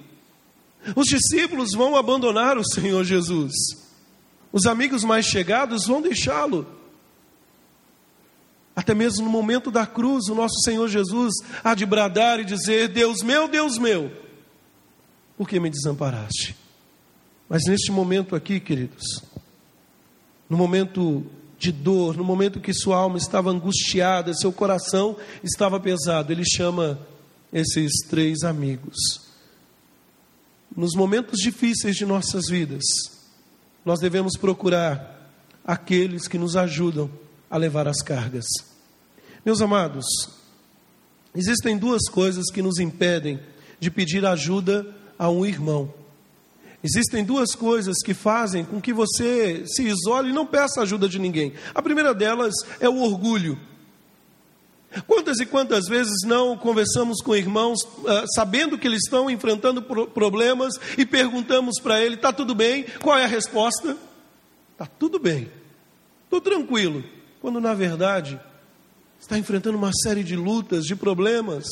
Os 0.95 1.07
discípulos 1.07 1.73
vão 1.73 1.97
abandonar 1.97 2.57
o 2.57 2.65
Senhor 2.65 3.03
Jesus. 3.03 3.53
Os 4.53 4.67
amigos 4.67 5.03
mais 5.03 5.27
chegados 5.27 5.85
vão 5.89 6.01
deixá-lo. 6.01 6.65
Até 8.75 8.95
mesmo 8.95 9.25
no 9.25 9.31
momento 9.31 9.71
da 9.71 9.87
cruz, 9.87 10.29
o 10.29 10.35
nosso 10.35 10.59
Senhor 10.65 10.89
Jesus 10.89 11.35
há 11.63 11.75
de 11.75 11.85
bradar 11.85 12.41
e 12.41 12.45
dizer: 12.45 12.89
Deus 12.89 13.23
meu, 13.23 13.47
Deus 13.47 13.77
meu, 13.79 14.11
por 15.37 15.49
que 15.49 15.61
me 15.61 15.69
desamparaste? 15.71 16.57
Mas 17.49 17.63
neste 17.67 17.93
momento 17.93 18.35
aqui, 18.35 18.59
queridos, 18.59 19.23
no 20.49 20.57
momento 20.57 21.27
de 21.59 21.71
dor, 21.71 22.17
no 22.17 22.25
momento 22.25 22.61
que 22.61 22.73
sua 22.73 22.97
alma 22.97 23.19
estava 23.19 23.51
angustiada, 23.51 24.35
seu 24.35 24.53
coração 24.53 25.17
estava 25.45 25.79
pesado, 25.79 26.33
ele 26.33 26.45
chama 26.45 26.99
esses 27.53 27.93
três 28.09 28.43
amigos. 28.43 28.97
Nos 30.75 30.95
momentos 30.95 31.39
difíceis 31.39 31.97
de 31.97 32.07
nossas 32.07 32.49
vidas, 32.49 32.83
nós 33.85 34.01
devemos 34.01 34.37
procurar 34.37 35.31
aqueles 35.65 36.27
que 36.27 36.39
nos 36.39 36.57
ajudam 36.57 37.11
a 37.53 37.59
levar 37.59 37.87
as 37.87 38.01
cargas. 38.01 38.47
Meus 39.45 39.61
amados, 39.61 40.07
existem 41.35 41.77
duas 41.77 42.09
coisas 42.09 42.51
que 42.51 42.63
nos 42.63 42.79
impedem 42.79 43.39
de 43.79 43.91
pedir 43.91 44.25
ajuda 44.25 44.87
a 45.19 45.29
um 45.29 45.45
irmão. 45.45 45.93
Existem 46.83 47.23
duas 47.23 47.55
coisas 47.55 47.99
que 48.03 48.15
fazem 48.15 48.65
com 48.65 48.81
que 48.81 48.93
você 48.93 49.65
se 49.67 49.83
isole 49.83 50.31
e 50.31 50.33
não 50.33 50.47
peça 50.47 50.81
ajuda 50.81 51.07
de 51.07 51.19
ninguém. 51.19 51.53
A 51.75 51.83
primeira 51.83 52.15
delas 52.15 52.55
é 52.81 52.89
o 52.89 53.03
orgulho. 53.03 53.61
Quantas 55.07 55.39
e 55.39 55.45
quantas 55.45 55.87
vezes 55.89 56.23
não 56.25 56.57
conversamos 56.57 57.21
com 57.23 57.37
irmãos, 57.37 57.83
uh, 57.83 58.25
sabendo 58.35 58.79
que 58.79 58.87
eles 58.87 59.03
estão 59.05 59.31
enfrentando 59.31 59.83
pro 59.83 60.07
problemas, 60.07 60.75
e 60.97 61.05
perguntamos 61.05 61.79
para 61.81 62.01
ele: 62.01 62.15
está 62.15 62.33
tudo 62.33 62.55
bem? 62.55 62.87
Qual 63.01 63.17
é 63.17 63.25
a 63.25 63.29
resposta? 63.29 63.97
Está 64.73 64.87
tudo 64.87 65.19
bem, 65.19 65.51
estou 66.25 66.41
tranquilo. 66.41 67.05
Quando 67.43 67.61
na 67.61 67.75
verdade 67.75 68.39
está 69.19 69.37
enfrentando 69.37 69.77
uma 69.77 69.91
série 69.93 70.23
de 70.23 70.37
lutas, 70.37 70.85
de 70.85 70.95
problemas. 70.95 71.65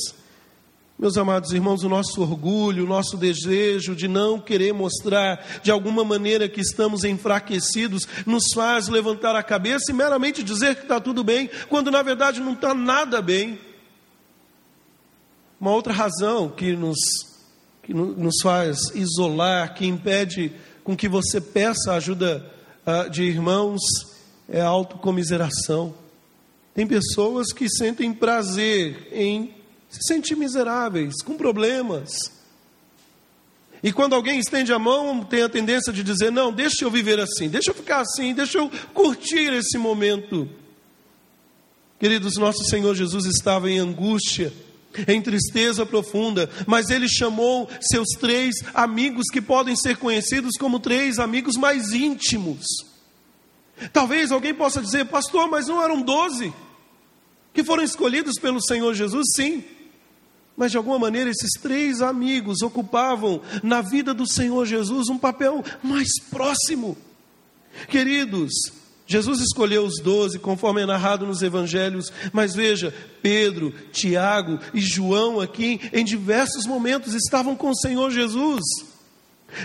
Meus 0.99 1.17
amados 1.17 1.53
irmãos, 1.53 1.85
o 1.85 1.89
nosso 1.89 2.21
orgulho, 2.21 2.85
o 2.85 2.89
nosso 2.89 3.17
desejo 3.17 3.95
de 3.95 4.09
não 4.09 4.41
querer 4.41 4.75
mostrar 4.75 5.61
de 5.63 5.71
alguma 5.71 6.03
maneira 6.03 6.49
que 6.49 6.61
estamos 6.61 7.05
enfraquecidos, 7.05 8.09
nos 8.27 8.53
faz 8.53 8.89
levantar 8.89 9.37
a 9.37 9.45
cabeça 9.45 9.93
e 9.93 9.95
meramente 9.95 10.43
dizer 10.43 10.75
que 10.75 10.83
está 10.83 10.99
tudo 10.99 11.23
bem, 11.23 11.49
quando 11.69 11.89
na 11.89 12.03
verdade 12.03 12.41
não 12.41 12.55
está 12.55 12.75
nada 12.75 13.23
bem. 13.23 13.57
Uma 15.61 15.71
outra 15.71 15.93
razão 15.93 16.49
que 16.49 16.75
nos, 16.75 16.99
que 17.81 17.95
nos 17.95 18.41
faz 18.43 18.77
isolar, 18.93 19.73
que 19.75 19.87
impede 19.87 20.53
com 20.83 20.97
que 20.97 21.09
você 21.09 21.41
peça 21.41 21.93
ajuda 21.93 22.45
uh, 22.85 23.09
de 23.09 23.23
irmãos, 23.23 24.10
é 24.51 24.61
autocomiseração. 24.61 25.95
Tem 26.75 26.87
pessoas 26.87 27.53
que 27.53 27.69
sentem 27.69 28.13
prazer 28.13 29.09
em 29.13 29.55
se 29.89 30.07
sentem 30.07 30.37
miseráveis, 30.37 31.17
com 31.25 31.37
problemas. 31.37 32.13
E 33.83 33.93
quando 33.93 34.15
alguém 34.15 34.39
estende 34.39 34.73
a 34.73 34.79
mão, 34.79 35.25
tem 35.25 35.43
a 35.43 35.49
tendência 35.49 35.93
de 35.93 36.05
dizer: 36.05 36.31
Não, 36.31 36.53
deixa 36.53 36.85
eu 36.85 36.91
viver 36.91 37.19
assim, 37.19 37.49
deixa 37.49 37.71
eu 37.71 37.75
ficar 37.75 38.01
assim, 38.01 38.33
deixa 38.33 38.59
eu 38.59 38.71
curtir 38.95 39.53
esse 39.53 39.77
momento. 39.79 40.49
Queridos, 41.99 42.37
nosso 42.37 42.65
Senhor 42.65 42.95
Jesus 42.95 43.27
estava 43.27 43.71
em 43.71 43.79
angústia, 43.79 44.53
em 45.09 45.21
tristeza 45.21 45.85
profunda, 45.85 46.49
mas 46.67 46.89
ele 46.89 47.09
chamou 47.09 47.69
seus 47.81 48.09
três 48.19 48.55
amigos 48.73 49.27
que 49.31 49.41
podem 49.41 49.75
ser 49.77 49.97
conhecidos 49.97 50.53
como 50.59 50.79
três 50.79 51.19
amigos 51.19 51.57
mais 51.57 51.93
íntimos. 51.93 52.90
Talvez 53.93 54.31
alguém 54.31 54.55
possa 54.55 54.81
dizer, 54.81 55.07
pastor, 55.07 55.49
mas 55.49 55.67
não 55.67 55.83
eram 55.83 56.03
doze 56.03 56.53
que 57.53 57.65
foram 57.65 57.83
escolhidos 57.83 58.39
pelo 58.39 58.63
Senhor 58.63 58.95
Jesus? 58.95 59.27
Sim. 59.35 59.65
Mas 60.57 60.71
de 60.71 60.77
alguma 60.77 60.99
maneira 60.99 61.31
esses 61.31 61.61
três 61.61 62.03
amigos 62.03 62.63
ocupavam 62.63 63.41
na 63.63 63.81
vida 63.81 64.13
do 64.13 64.27
Senhor 64.27 64.67
Jesus 64.67 65.09
um 65.09 65.19
papel 65.19 65.65
mais 65.83 66.09
próximo. 66.31 66.97
Queridos, 67.89 68.53
Jesus 69.07 69.41
escolheu 69.41 69.85
os 69.85 70.01
doze, 70.01 70.39
conforme 70.39 70.83
é 70.83 70.87
narrado 70.87 71.27
nos 71.27 71.43
evangelhos, 71.43 72.13
mas 72.33 72.55
veja, 72.55 72.95
Pedro, 73.23 73.73
Tiago 73.91 74.59
e 74.75 74.81
João 74.81 75.41
aqui, 75.41 75.81
em 75.93 76.05
diversos 76.05 76.67
momentos, 76.67 77.15
estavam 77.15 77.57
com 77.57 77.71
o 77.71 77.77
Senhor 77.77 78.11
Jesus. 78.11 78.61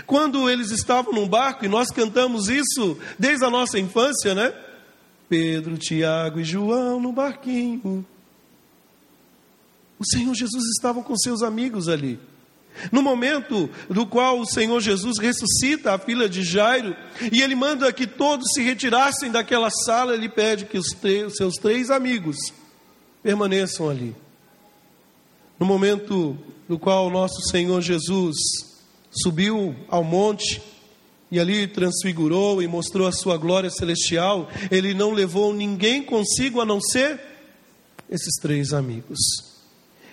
Quando 0.06 0.48
eles 0.48 0.70
estavam 0.70 1.12
num 1.12 1.28
barco, 1.28 1.64
e 1.64 1.68
nós 1.68 1.90
cantamos 1.90 2.48
isso 2.48 2.98
desde 3.18 3.44
a 3.44 3.50
nossa 3.50 3.78
infância, 3.78 4.34
né? 4.34 4.52
Pedro, 5.28 5.76
Tiago 5.76 6.40
e 6.40 6.44
João 6.44 7.00
no 7.00 7.12
barquinho. 7.12 8.06
O 9.98 10.04
Senhor 10.04 10.34
Jesus 10.34 10.64
estava 10.76 11.02
com 11.02 11.16
seus 11.16 11.42
amigos 11.42 11.88
ali. 11.88 12.18
No 12.92 13.02
momento 13.02 13.70
do 13.88 14.06
qual 14.06 14.38
o 14.38 14.46
Senhor 14.46 14.80
Jesus 14.80 15.18
ressuscita 15.18 15.94
a 15.94 15.98
filha 15.98 16.28
de 16.28 16.42
Jairo, 16.42 16.94
e 17.32 17.40
ele 17.42 17.54
manda 17.54 17.92
que 17.92 18.06
todos 18.06 18.52
se 18.52 18.62
retirassem 18.62 19.30
daquela 19.30 19.70
sala, 19.70 20.14
ele 20.14 20.28
pede 20.28 20.66
que 20.66 20.76
os, 20.76 20.88
os 21.26 21.36
seus 21.36 21.54
três 21.54 21.90
amigos 21.90 22.36
permaneçam 23.22 23.88
ali. 23.88 24.14
No 25.58 25.64
momento 25.64 26.36
do 26.68 26.78
qual 26.78 27.06
o 27.06 27.10
nosso 27.10 27.40
Senhor 27.48 27.80
Jesus 27.80 28.36
subiu 29.16 29.74
ao 29.88 30.04
monte 30.04 30.60
e 31.30 31.40
ali 31.40 31.66
transfigurou 31.66 32.62
e 32.62 32.68
mostrou 32.68 33.06
a 33.06 33.12
sua 33.12 33.36
glória 33.36 33.70
celestial, 33.70 34.48
ele 34.70 34.94
não 34.94 35.12
levou 35.12 35.52
ninguém 35.52 36.02
consigo 36.02 36.60
a 36.60 36.64
não 36.64 36.80
ser 36.80 37.20
esses 38.10 38.36
três 38.40 38.72
amigos. 38.72 39.18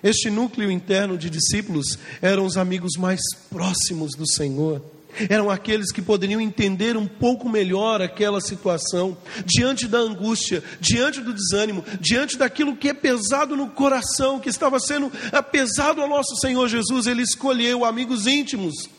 Este 0.04 0.30
núcleo 0.30 0.70
interno 0.70 1.18
de 1.18 1.30
discípulos 1.30 1.98
eram 2.22 2.46
os 2.46 2.58
amigos 2.58 2.94
mais 2.98 3.22
próximos 3.50 4.12
do 4.18 4.28
Senhor. 4.28 4.82
Eram 5.30 5.50
aqueles 5.50 5.92
que 5.92 6.02
poderiam 6.02 6.42
entender 6.42 6.98
um 6.98 7.08
pouco 7.08 7.48
melhor 7.48 8.02
aquela 8.02 8.42
situação, 8.42 9.18
diante 9.46 9.88
da 9.88 10.00
angústia, 10.00 10.64
diante 10.80 11.22
do 11.22 11.34
desânimo, 11.34 11.84
diante 12.00 12.38
daquilo 12.38 12.76
que 12.76 12.90
é 12.90 12.94
pesado 12.94 13.56
no 13.56 13.70
coração, 13.70 14.40
que 14.40 14.50
estava 14.50 14.80
sendo 14.80 15.12
pesado 15.52 16.02
ao 16.02 16.10
nosso 16.10 16.36
Senhor 16.38 16.68
Jesus. 16.68 17.08
Ele 17.08 17.22
escolheu 17.22 17.86
amigos 17.86 18.28
íntimos, 18.28 18.90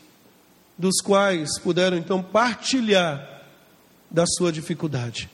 dos 0.76 1.00
quais 1.00 1.58
puderam 1.58 1.96
então 1.96 2.22
partilhar 2.22 3.42
da 4.10 4.24
sua 4.26 4.52
dificuldade. 4.52 5.28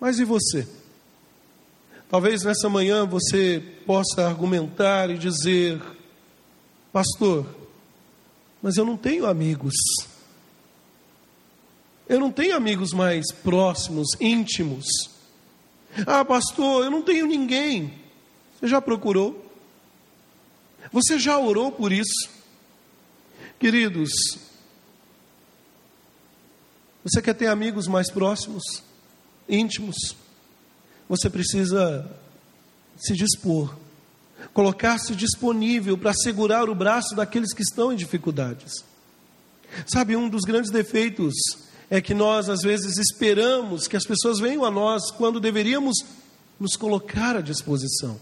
Mas 0.00 0.18
e 0.18 0.24
você? 0.24 0.66
Talvez 2.10 2.42
nessa 2.42 2.68
manhã 2.68 3.06
você 3.06 3.62
possa 3.86 4.26
argumentar 4.26 5.10
e 5.10 5.18
dizer: 5.18 5.80
Pastor, 6.92 7.46
mas 8.64 8.78
eu 8.78 8.86
não 8.86 8.96
tenho 8.96 9.26
amigos. 9.26 9.74
Eu 12.08 12.18
não 12.18 12.32
tenho 12.32 12.56
amigos 12.56 12.94
mais 12.94 13.30
próximos, 13.30 14.08
íntimos. 14.18 14.86
Ah, 16.06 16.24
pastor, 16.24 16.86
eu 16.86 16.90
não 16.90 17.02
tenho 17.02 17.26
ninguém. 17.26 17.92
Você 18.58 18.66
já 18.66 18.80
procurou? 18.80 19.44
Você 20.90 21.18
já 21.18 21.38
orou 21.38 21.70
por 21.70 21.92
isso? 21.92 22.30
Queridos, 23.60 24.10
Você 27.04 27.20
quer 27.20 27.34
ter 27.34 27.48
amigos 27.48 27.86
mais 27.86 28.10
próximos, 28.10 28.62
íntimos? 29.46 30.16
Você 31.06 31.28
precisa 31.28 32.10
se 32.96 33.12
dispor, 33.12 33.76
colocar-se 34.52 35.14
disponível 35.14 35.96
para 35.96 36.12
segurar 36.12 36.68
o 36.68 36.74
braço 36.74 37.14
daqueles 37.14 37.52
que 37.52 37.62
estão 37.62 37.92
em 37.92 37.96
dificuldades. 37.96 38.84
Sabe, 39.86 40.16
um 40.16 40.28
dos 40.28 40.42
grandes 40.42 40.70
defeitos 40.70 41.34
é 41.90 42.00
que 42.00 42.14
nós 42.14 42.48
às 42.48 42.60
vezes 42.62 42.96
esperamos 42.98 43.86
que 43.86 43.96
as 43.96 44.04
pessoas 44.04 44.38
venham 44.38 44.64
a 44.64 44.70
nós 44.70 45.10
quando 45.10 45.40
deveríamos 45.40 45.96
nos 46.58 46.76
colocar 46.76 47.36
à 47.36 47.40
disposição. 47.40 48.18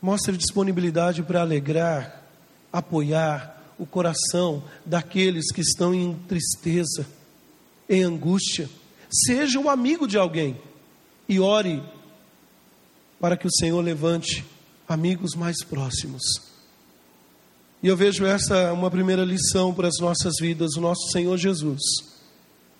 Mostre 0.00 0.36
disponibilidade 0.36 1.22
para 1.22 1.42
alegrar, 1.42 2.24
apoiar 2.72 3.74
o 3.78 3.84
coração 3.84 4.62
daqueles 4.84 5.52
que 5.52 5.60
estão 5.60 5.94
em 5.94 6.14
tristeza, 6.28 7.06
em 7.88 8.02
angústia. 8.02 8.68
Seja 9.10 9.58
o 9.58 9.64
um 9.64 9.70
amigo 9.70 10.06
de 10.06 10.16
alguém 10.16 10.60
e 11.28 11.38
ore 11.38 11.82
para 13.20 13.36
que 13.36 13.46
o 13.46 13.52
Senhor 13.52 13.80
levante 13.82 14.44
amigos 14.88 15.34
mais 15.34 15.62
próximos. 15.62 16.22
E 17.82 17.86
eu 17.86 17.96
vejo 17.96 18.24
essa 18.24 18.72
uma 18.72 18.90
primeira 18.90 19.24
lição 19.24 19.72
para 19.72 19.88
as 19.88 19.98
nossas 20.00 20.34
vidas. 20.40 20.76
O 20.76 20.80
nosso 20.80 21.10
Senhor 21.12 21.36
Jesus 21.36 21.80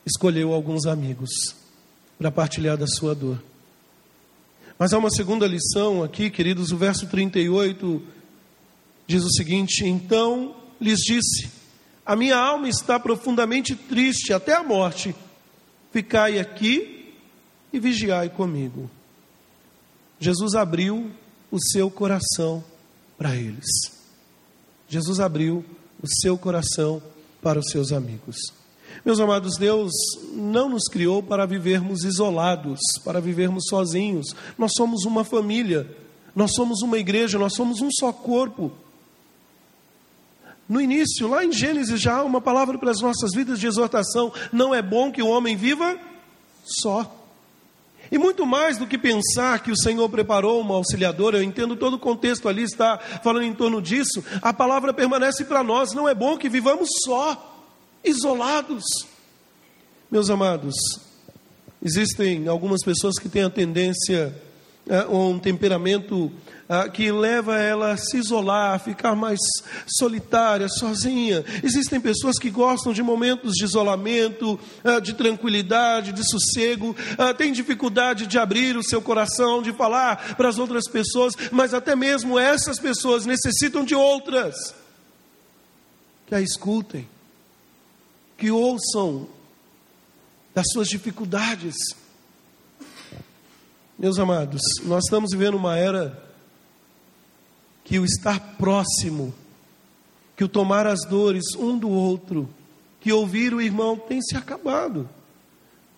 escolheu 0.05 0.53
alguns 0.53 0.87
amigos 0.87 1.31
para 2.19 2.31
partilhar 2.31 2.77
da 2.77 2.87
sua 2.87 3.15
dor. 3.15 3.43
Mas 4.79 4.93
há 4.93 4.99
uma 4.99 5.11
segunda 5.11 5.47
lição 5.47 6.03
aqui, 6.03 6.31
queridos, 6.31 6.73
o 6.73 6.77
verso 6.77 7.07
38 7.07 8.03
diz 9.07 9.23
o 9.23 9.31
seguinte: 9.31 9.87
Então 9.87 10.57
lhes 10.81 11.01
disse: 11.01 11.51
A 12.05 12.17
minha 12.17 12.37
alma 12.37 12.69
está 12.69 12.99
profundamente 12.99 13.75
triste 13.75 14.33
até 14.33 14.55
a 14.55 14.63
morte. 14.63 15.15
Ficai 15.93 16.39
aqui 16.39 17.15
e 17.73 17.79
vigiai 17.79 18.31
comigo. 18.31 18.91
Jesus 20.21 20.55
abriu 20.55 21.11
o 21.51 21.59
seu 21.59 21.91
coração 21.91 22.63
para 23.17 23.35
eles. 23.35 23.67
Jesus 24.87 25.19
abriu 25.19 25.65
o 26.03 26.07
seu 26.07 26.37
coração 26.37 27.03
para 27.43 27.59
os 27.59 27.71
seus 27.71 27.91
amigos. 27.91 28.37
Meus 29.05 29.19
amados, 29.19 29.57
Deus 29.57 29.91
não 30.35 30.69
nos 30.69 30.85
criou 30.85 31.23
para 31.23 31.47
vivermos 31.47 32.05
isolados, 32.05 32.81
para 33.03 33.21
vivermos 33.21 33.65
sozinhos. 33.69 34.37
Nós 34.59 34.73
somos 34.77 35.05
uma 35.07 35.25
família, 35.25 35.89
nós 36.37 36.53
somos 36.55 36.83
uma 36.83 36.99
igreja, 36.99 37.39
nós 37.39 37.55
somos 37.55 37.81
um 37.81 37.89
só 37.91 38.13
corpo. 38.13 38.71
No 40.69 40.81
início, 40.81 41.29
lá 41.29 41.45
em 41.45 41.53
Gênesis, 41.53 42.01
já 42.01 42.19
há 42.19 42.25
uma 42.25 42.41
palavra 42.41 42.79
para 42.79 42.91
as 42.91 43.01
nossas 43.01 43.31
vidas 43.35 43.59
de 43.59 43.67
exortação: 43.67 44.33
não 44.53 44.75
é 44.75 44.83
bom 44.83 45.11
que 45.11 45.23
o 45.23 45.29
homem 45.29 45.57
viva 45.57 45.99
só. 46.63 47.20
E 48.11 48.19
muito 48.19 48.45
mais 48.45 48.77
do 48.77 48.87
que 48.87 48.99
pensar 48.99 49.63
que 49.63 49.71
o 49.71 49.77
Senhor 49.77 50.09
preparou 50.09 50.61
uma 50.61 50.75
auxiliadora, 50.75 51.39
eu 51.39 51.43
entendo 51.43 51.77
todo 51.77 51.95
o 51.95 51.99
contexto 51.99 52.49
ali, 52.49 52.63
está 52.63 52.99
falando 52.99 53.45
em 53.45 53.55
torno 53.55 53.81
disso, 53.81 54.25
a 54.43 54.53
palavra 54.53 54.93
permanece 54.93 55.45
para 55.45 55.63
nós: 55.63 55.93
não 55.93 56.09
é 56.09 56.15
bom 56.15 56.37
que 56.37 56.49
vivamos 56.49 56.89
só 57.05 57.69
isolados. 58.05 58.85
Meus 60.11 60.29
amados, 60.29 60.75
existem 61.81 62.49
algumas 62.49 62.83
pessoas 62.83 63.17
que 63.17 63.29
têm 63.29 63.45
a 63.45 63.51
tendência, 63.51 64.35
é, 64.89 65.05
ou 65.07 65.31
um 65.31 65.39
temperamento 65.39 66.33
é, 66.71 66.89
que 66.89 67.11
leva 67.11 67.59
ela 67.59 67.91
a 67.91 67.97
se 67.97 68.17
isolar, 68.17 68.75
a 68.75 68.79
ficar 68.79 69.17
mais 69.17 69.41
solitária, 69.89 70.69
sozinha. 70.69 71.45
Existem 71.65 72.01
pessoas 72.01 72.39
que 72.39 72.49
gostam 72.49 72.93
de 72.93 73.03
momentos 73.03 73.55
de 73.55 73.65
isolamento, 73.65 74.57
é, 74.85 75.01
de 75.01 75.15
tranquilidade, 75.15 76.13
de 76.13 76.23
sossego, 76.31 76.95
têm 77.37 77.53
dificuldade 77.53 78.29
de 78.29 78.39
abrir 78.39 78.77
o 78.77 78.85
seu 78.85 79.03
coração, 79.03 79.61
de 79.61 79.73
falar 79.73 80.37
para 80.37 80.49
as 80.49 80.59
outras 80.59 80.89
pessoas, 80.89 81.35
mas 81.51 81.75
até 81.75 81.97
mesmo 81.97 82.39
essas 82.39 82.79
pessoas 82.79 83.27
necessitam 83.27 83.85
de 83.85 83.97
outras 83.97 84.73
que 86.29 86.37
a 86.37 86.41
escutem 86.41 87.09
que 88.39 88.49
ouçam 88.49 89.27
das 90.55 90.67
suas 90.73 90.89
dificuldades. 90.89 91.75
Meus 93.99 94.21
amados, 94.21 94.63
nós 94.85 95.05
estamos 95.05 95.33
vivendo 95.33 95.57
uma 95.57 95.77
era 95.77 96.30
que 97.91 97.99
o 97.99 98.05
estar 98.05 98.39
próximo, 98.57 99.35
que 100.37 100.45
o 100.45 100.49
tomar 100.49 100.87
as 100.87 101.01
dores 101.05 101.43
um 101.59 101.77
do 101.77 101.91
outro, 101.91 102.49
que 103.01 103.13
ouvir 103.13 103.53
o 103.53 103.61
irmão 103.61 103.97
tem 103.97 104.23
se 104.23 104.37
acabado. 104.37 105.09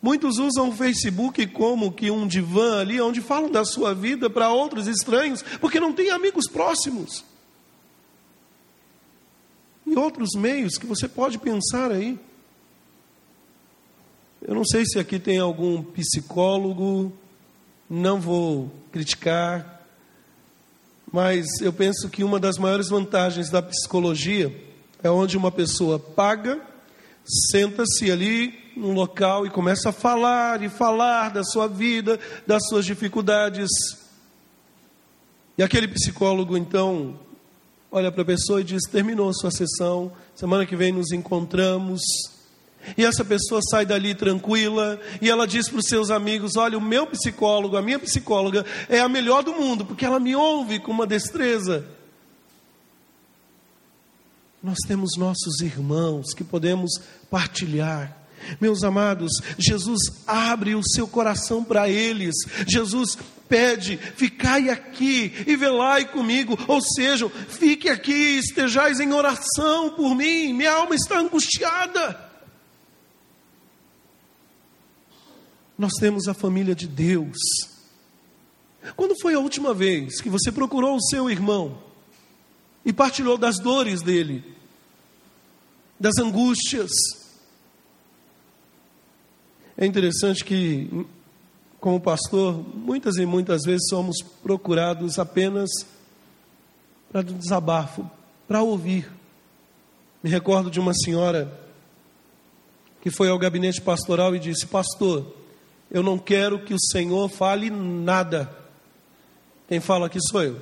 Muitos 0.01 0.39
usam 0.39 0.71
o 0.71 0.75
Facebook 0.75 1.47
como 1.49 1.93
que 1.93 2.11
um 2.11 2.27
divã 2.27 2.81
ali, 2.81 2.99
onde 2.99 3.21
falam 3.21 3.51
da 3.51 3.63
sua 3.63 3.95
vida 3.95 4.31
para 4.31 4.49
outros 4.49 4.87
estranhos, 4.87 5.43
porque 5.61 5.79
não 5.79 5.93
tem 5.93 6.09
amigos 6.09 6.49
próximos. 6.49 7.23
E 9.87 9.95
outros 9.95 10.31
meios 10.35 10.79
que 10.79 10.87
você 10.87 11.07
pode 11.07 11.39
pensar 11.39 11.93
aí. 11.93 12.19
Eu 14.41 14.55
não 14.55 14.65
sei 14.65 14.87
se 14.87 14.99
aqui 14.99 15.19
tem 15.19 15.39
algum 15.39 15.83
psicólogo, 15.83 17.13
não 17.89 18.19
vou 18.19 18.73
criticar, 18.91 19.72
mas 21.13 21.47
eu 21.61 21.73
penso 21.73 22.09
que 22.09 22.25
uma 22.25 22.41
das 22.41 22.57
maiores 22.57 22.89
vantagens 22.89 23.51
da 23.51 23.61
psicologia 23.61 24.51
é 25.03 25.11
onde 25.11 25.37
uma 25.37 25.53
pessoa 25.53 25.99
paga, 25.99 26.59
senta-se 27.51 28.11
ali 28.11 28.59
num 28.75 28.95
local 28.95 29.47
e 29.47 29.51
começa 29.51 29.91
a 29.91 29.93
falar 29.93 30.63
e 30.63 30.71
falar 30.71 31.29
da 31.31 31.45
sua 31.45 31.69
vida, 31.69 32.19
das 32.47 32.67
suas 32.67 32.87
dificuldades. 32.87 33.69
E 35.59 35.63
aquele 35.63 35.87
psicólogo 35.87 36.57
então 36.57 37.21
olha 37.91 38.11
para 38.11 38.23
a 38.23 38.27
pessoa 38.27 38.63
e 38.63 38.65
diz: 38.65 38.83
terminou 38.91 39.35
sua 39.35 39.51
sessão, 39.51 40.11
semana 40.35 40.65
que 40.65 40.75
vem 40.75 40.93
nos 40.93 41.13
encontramos. 41.13 42.01
E 42.97 43.05
essa 43.05 43.25
pessoa 43.25 43.61
sai 43.71 43.87
dali 43.87 44.15
tranquila 44.15 45.01
e 45.21 45.31
ela 45.31 45.47
diz 45.47 45.69
para 45.69 45.79
os 45.79 45.87
seus 45.87 46.11
amigos: 46.11 46.57
Olha, 46.57 46.77
o 46.77 46.81
meu 46.81 47.07
psicólogo, 47.07 47.77
a 47.77 47.83
minha 47.83 47.99
psicóloga 47.99 48.65
é 48.89 49.01
a 49.01 49.09
melhor 49.09 49.43
do 49.43 49.53
mundo, 49.55 49.85
porque 49.85 50.05
ela 50.05 50.21
me 50.21 50.35
ouve 50.35 50.79
com 50.79 50.93
uma 50.93 51.07
destreza. 51.07 51.87
Nós 54.63 54.79
temos 54.87 55.17
nossos 55.17 55.61
irmãos 55.61 56.33
que 56.35 56.45
podemos 56.45 57.01
partilhar. 57.31 58.17
Meus 58.61 58.83
amados, 58.83 59.33
Jesus 59.59 60.01
abre 60.27 60.75
o 60.75 60.83
seu 60.83 61.07
coração 61.07 61.65
para 61.65 61.89
eles. 61.89 62.35
Jesus 62.67 63.17
pede: 63.49 63.97
ficai 63.97 64.71
aqui 64.71 65.33
e 65.47 65.57
velai 65.57 66.05
comigo. 66.05 66.59
Ou 66.69 66.81
seja, 66.81 67.29
fique 67.29 67.89
aqui, 67.89 68.39
estejais 68.39 69.01
em 69.01 69.13
oração 69.13 69.91
por 69.91 70.15
mim. 70.15 70.53
Minha 70.53 70.73
alma 70.73 70.95
está 70.95 71.19
angustiada. 71.19 72.32
Nós 75.77 75.93
temos 75.99 76.29
a 76.29 76.35
família 76.35 76.75
de 76.75 76.87
Deus. 76.87 77.37
Quando 78.97 79.19
foi 79.21 79.35
a 79.35 79.39
última 79.39 79.73
vez 79.73 80.21
que 80.21 80.29
você 80.29 80.51
procurou 80.51 80.97
o 80.97 81.03
seu 81.03 81.31
irmão 81.31 81.79
e 82.85 82.93
partilhou 82.93 83.39
das 83.39 83.59
dores 83.59 84.03
dele, 84.03 84.45
das 85.99 86.19
angústias? 86.19 86.91
É 89.77 89.87
interessante 89.87 90.45
que, 90.45 91.07
como 91.81 92.01
pastor, 92.01 92.63
muitas 92.75 93.17
e 93.17 93.25
muitas 93.25 93.63
vezes 93.63 93.89
somos 93.89 94.17
procurados 94.43 95.19
apenas 95.19 95.71
para 97.11 97.23
desabafo, 97.23 98.09
para 98.49 98.63
ouvir. 98.63 99.11
Me 100.23 100.31
recordo 100.31 100.71
de 100.71 100.81
uma 100.81 100.93
senhora 100.93 101.61
que 103.01 103.11
foi 103.11 103.29
ao 103.29 103.39
gabinete 103.39 103.81
pastoral 103.81 104.35
e 104.35 104.41
disse: 104.41 104.67
Pastor, 104.67 105.42
eu 105.93 106.03
não 106.03 106.19
quero 106.19 106.65
que 106.65 106.73
o 106.73 106.81
Senhor 106.81 107.29
fale 107.29 107.69
nada. 107.69 108.51
Quem 109.69 109.79
fala 109.79 110.07
aqui 110.07 110.19
sou 110.31 110.43
eu. 110.43 110.59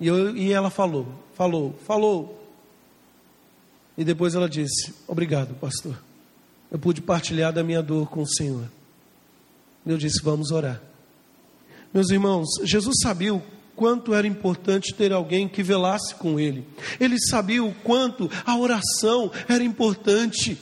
E, 0.00 0.08
eu, 0.08 0.36
e 0.36 0.52
ela 0.52 0.70
falou, 0.70 1.06
falou, 1.34 1.78
falou. 1.86 2.48
E 3.96 4.02
depois 4.02 4.34
ela 4.34 4.48
disse: 4.48 4.92
Obrigado, 5.06 5.54
pastor. 5.54 5.96
Eu 6.68 6.80
pude 6.80 7.00
partilhar 7.00 7.52
da 7.52 7.62
minha 7.62 7.80
dor 7.80 8.10
com 8.10 8.22
o 8.22 8.26
Senhor. 8.26 8.68
Eu 9.86 9.96
disse: 9.96 10.20
Vamos 10.20 10.50
orar. 10.50 10.82
Meus 11.94 12.10
irmãos, 12.10 12.48
Jesus 12.64 12.96
sabia 13.02 13.32
o 13.32 13.42
quanto 13.76 14.14
era 14.14 14.26
importante 14.26 14.92
ter 14.94 15.12
alguém 15.12 15.48
que 15.48 15.62
velasse 15.62 16.12
com 16.16 16.40
ele. 16.40 16.66
Ele 16.98 17.20
sabia 17.20 17.62
o 17.62 17.72
quanto 17.72 18.28
a 18.44 18.56
oração 18.56 19.30
era 19.48 19.62
importante. 19.62 20.58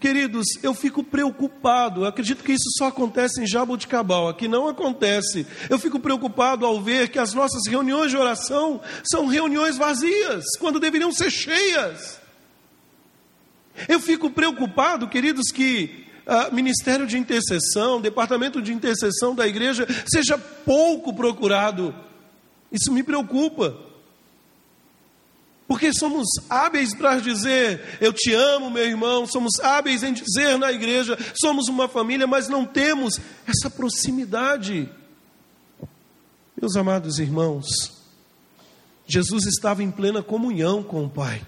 Queridos, 0.00 0.46
eu 0.62 0.74
fico 0.74 1.04
preocupado, 1.04 2.02
eu 2.02 2.06
acredito 2.06 2.42
que 2.42 2.52
isso 2.52 2.68
só 2.76 2.88
acontece 2.88 3.40
em 3.40 3.46
Jaboticabal, 3.46 4.28
aqui 4.28 4.48
não 4.48 4.66
acontece. 4.66 5.46
Eu 5.70 5.78
fico 5.78 6.00
preocupado 6.00 6.66
ao 6.66 6.80
ver 6.80 7.08
que 7.08 7.18
as 7.18 7.32
nossas 7.32 7.66
reuniões 7.68 8.10
de 8.10 8.16
oração 8.16 8.80
são 9.04 9.26
reuniões 9.26 9.76
vazias, 9.76 10.44
quando 10.58 10.80
deveriam 10.80 11.12
ser 11.12 11.30
cheias. 11.30 12.20
Eu 13.88 14.00
fico 14.00 14.30
preocupado, 14.30 15.06
queridos, 15.06 15.52
que 15.52 16.06
uh, 16.26 16.52
ministério 16.52 17.06
de 17.06 17.16
intercessão, 17.16 18.00
departamento 18.00 18.60
de 18.60 18.72
intercessão 18.72 19.34
da 19.34 19.46
igreja 19.46 19.86
seja 20.06 20.36
pouco 20.36 21.14
procurado. 21.14 21.94
Isso 22.72 22.92
me 22.92 23.04
preocupa. 23.04 23.87
Porque 25.68 25.92
somos 25.92 26.26
hábeis 26.48 26.94
para 26.94 27.20
dizer, 27.20 27.98
eu 28.00 28.10
te 28.10 28.32
amo, 28.32 28.70
meu 28.70 28.86
irmão, 28.86 29.26
somos 29.26 29.60
hábeis 29.60 30.02
em 30.02 30.14
dizer 30.14 30.56
na 30.58 30.72
igreja, 30.72 31.16
somos 31.38 31.68
uma 31.68 31.86
família, 31.86 32.26
mas 32.26 32.48
não 32.48 32.64
temos 32.64 33.20
essa 33.46 33.68
proximidade. 33.68 34.88
Meus 36.58 36.74
amados 36.74 37.18
irmãos, 37.18 37.66
Jesus 39.06 39.44
estava 39.44 39.82
em 39.82 39.90
plena 39.90 40.22
comunhão 40.22 40.82
com 40.82 41.04
o 41.04 41.10
Pai. 41.10 41.46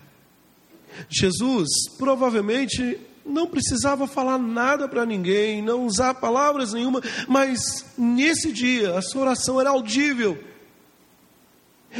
Jesus 1.08 1.68
provavelmente 1.98 3.00
não 3.24 3.46
precisava 3.46 4.06
falar 4.06 4.36
nada 4.36 4.86
para 4.86 5.06
ninguém, 5.06 5.62
não 5.62 5.86
usar 5.86 6.14
palavras 6.14 6.74
nenhuma, 6.74 7.00
mas 7.26 7.86
nesse 7.96 8.52
dia 8.52 8.98
a 8.98 9.02
sua 9.02 9.22
oração 9.22 9.58
era 9.58 9.70
audível. 9.70 10.49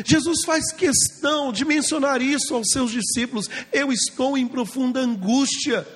Jesus 0.05 0.45
faz 0.45 0.73
questão 0.73 1.53
de 1.53 1.65
mencionar 1.65 2.23
isso 2.23 2.55
aos 2.55 2.69
seus 2.71 2.91
discípulos. 2.91 3.49
Eu 3.73 3.93
estou 3.93 4.39
em 4.39 4.47
profunda 4.47 5.01
angústia. 5.01 5.87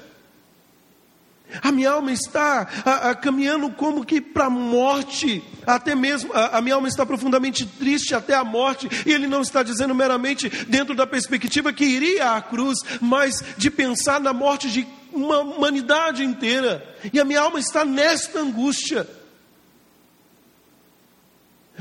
A 1.62 1.70
minha 1.70 1.90
alma 1.90 2.11
está 2.11 2.66
a, 2.85 3.11
a, 3.11 3.14
caminhando 3.14 3.70
como 3.70 4.04
que 4.04 4.20
para 4.20 4.46
a 4.46 4.50
morte, 4.50 5.42
até 5.66 5.94
mesmo 5.94 6.33
a, 6.33 6.59
a, 6.59 6.61
minha 6.61 6.74
alma 6.74 6.88
está 6.88 7.07
profundamente 7.07 7.64
triste 7.64 8.14
até 8.14 8.35
a 8.35 8.42
morte, 8.42 8.88
e 9.07 9.12
ele 9.12 9.28
não 9.28 9.42
está 9.42 9.62
dizendo 9.62 9.94
meramente 9.94 10.48
dentro 10.66 10.94
da 10.94 11.07
perspectiva 11.07 11.72
que 11.72 11.85
iria 11.85 12.33
à 12.33 12.42
cruz, 12.42 12.78
mas 13.00 13.44
de 13.57 13.70
pensar 13.70 14.20
na 14.20 14.33
morte 14.33 14.68
de 14.68 14.87
uma 15.12 15.40
humanidade 15.40 16.24
inteira, 16.24 16.85
e 17.12 17.20
a 17.20 17.24
minha 17.24 17.40
alma 17.40 17.61
está 17.61 17.85
nesta 17.85 18.40
angústia. 18.40 19.07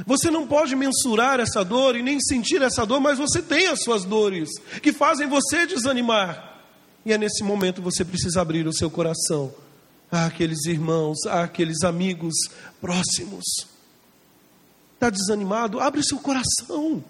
Você 0.06 0.32
não 0.32 0.48
pode 0.48 0.76
mensurar 0.76 1.40
essa 1.40 1.64
dor 1.64 1.96
e 1.96 2.02
nem 2.02 2.20
sentir 2.20 2.62
essa 2.62 2.86
dor, 2.86 3.00
mas 3.00 3.20
você 3.20 3.42
tem 3.42 3.68
as 3.68 3.84
suas 3.84 4.04
dores 4.04 4.50
que 4.82 4.92
fazem 4.92 5.28
você 5.28 5.68
desanimar. 5.68 6.62
E 7.06 7.14
é 7.14 7.18
nesse 7.18 7.44
momento 7.44 7.82
você 7.82 8.04
precisa 8.04 8.42
abrir 8.42 8.66
o 8.66 8.74
seu 8.74 8.90
coração 8.90 9.54
àqueles 10.12 10.66
irmãos, 10.66 11.26
àqueles 11.28 11.84
amigos 11.84 12.34
próximos. 12.82 13.44
Está 14.96 15.10
desanimado? 15.10 15.80
Abre 15.80 16.02
seu 16.04 16.18
coração. 16.18 17.04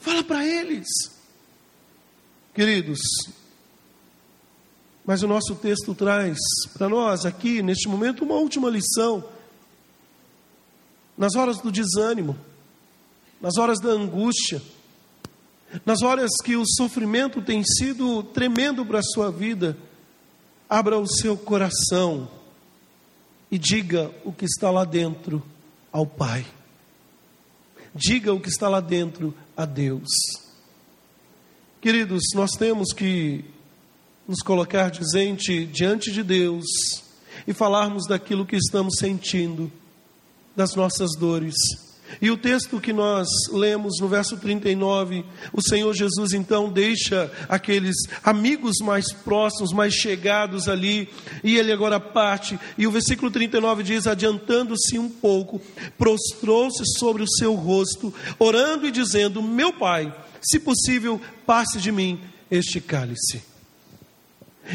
Fala 0.00 0.24
para 0.24 0.46
eles. 0.46 0.86
Queridos, 2.54 3.00
mas 5.04 5.22
o 5.22 5.28
nosso 5.28 5.54
texto 5.56 5.94
traz 5.94 6.38
para 6.72 6.88
nós 6.88 7.24
aqui, 7.24 7.62
neste 7.62 7.88
momento, 7.88 8.24
uma 8.24 8.34
última 8.34 8.70
lição. 8.70 9.24
Nas 11.20 11.36
horas 11.36 11.58
do 11.60 11.70
desânimo, 11.70 12.34
nas 13.42 13.58
horas 13.58 13.78
da 13.78 13.90
angústia, 13.90 14.62
nas 15.84 16.00
horas 16.00 16.30
que 16.42 16.56
o 16.56 16.64
sofrimento 16.66 17.42
tem 17.42 17.62
sido 17.62 18.22
tremendo 18.22 18.86
para 18.86 19.00
a 19.00 19.02
sua 19.02 19.30
vida, 19.30 19.76
abra 20.66 20.98
o 20.98 21.06
seu 21.06 21.36
coração 21.36 22.26
e 23.50 23.58
diga 23.58 24.10
o 24.24 24.32
que 24.32 24.46
está 24.46 24.70
lá 24.70 24.86
dentro 24.86 25.42
ao 25.92 26.06
Pai. 26.06 26.46
Diga 27.94 28.32
o 28.32 28.40
que 28.40 28.48
está 28.48 28.70
lá 28.70 28.80
dentro 28.80 29.34
a 29.54 29.66
Deus. 29.66 30.08
Queridos, 31.82 32.22
nós 32.34 32.52
temos 32.52 32.94
que 32.94 33.44
nos 34.26 34.40
colocar 34.40 34.90
diante, 34.90 35.66
diante 35.66 36.12
de 36.12 36.22
Deus 36.22 36.64
e 37.46 37.52
falarmos 37.52 38.06
daquilo 38.06 38.46
que 38.46 38.56
estamos 38.56 38.94
sentindo, 38.98 39.70
das 40.60 40.74
nossas 40.74 41.16
dores 41.18 41.54
e 42.20 42.30
o 42.30 42.36
texto 42.36 42.80
que 42.80 42.92
nós 42.92 43.28
lemos 43.50 43.98
no 43.98 44.08
verso 44.08 44.36
39, 44.36 45.24
o 45.52 45.62
Senhor 45.62 45.92
Jesus 45.94 46.32
então 46.32 46.70
deixa 46.70 47.30
aqueles 47.48 47.96
amigos 48.22 48.76
mais 48.82 49.12
próximos, 49.12 49.72
mais 49.72 49.94
chegados 49.94 50.68
ali, 50.68 51.08
e 51.42 51.56
ele 51.56 51.72
agora 51.72 51.98
parte, 52.00 52.58
e 52.76 52.86
o 52.86 52.90
versículo 52.90 53.30
39 53.30 53.82
diz: 53.82 54.06
Adiantando-se 54.06 54.98
um 54.98 55.08
pouco, 55.08 55.60
prostrou-se 55.96 56.84
sobre 56.98 57.22
o 57.22 57.28
seu 57.28 57.54
rosto, 57.54 58.12
orando 58.38 58.86
e 58.86 58.90
dizendo: 58.90 59.42
Meu 59.42 59.72
pai, 59.72 60.12
se 60.42 60.58
possível, 60.58 61.20
passe 61.46 61.78
de 61.78 61.92
mim 61.92 62.20
este 62.50 62.80
cálice. 62.80 63.49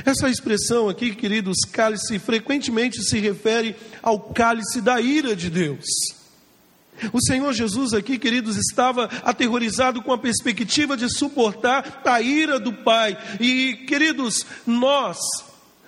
Essa 0.03 0.29
expressão 0.29 0.89
aqui, 0.89 1.15
queridos, 1.15 1.57
cálice, 1.71 2.19
frequentemente 2.19 3.03
se 3.03 3.19
refere 3.19 3.75
ao 4.01 4.19
cálice 4.19 4.81
da 4.81 4.99
ira 4.99 5.35
de 5.35 5.49
Deus. 5.49 5.85
O 7.11 7.21
Senhor 7.21 7.53
Jesus 7.53 7.93
aqui, 7.93 8.17
queridos, 8.17 8.57
estava 8.57 9.09
aterrorizado 9.23 10.01
com 10.01 10.13
a 10.13 10.17
perspectiva 10.17 10.95
de 10.95 11.09
suportar 11.09 12.01
a 12.05 12.21
ira 12.21 12.59
do 12.59 12.73
Pai. 12.73 13.17
E, 13.39 13.85
queridos, 13.87 14.45
nós 14.65 15.17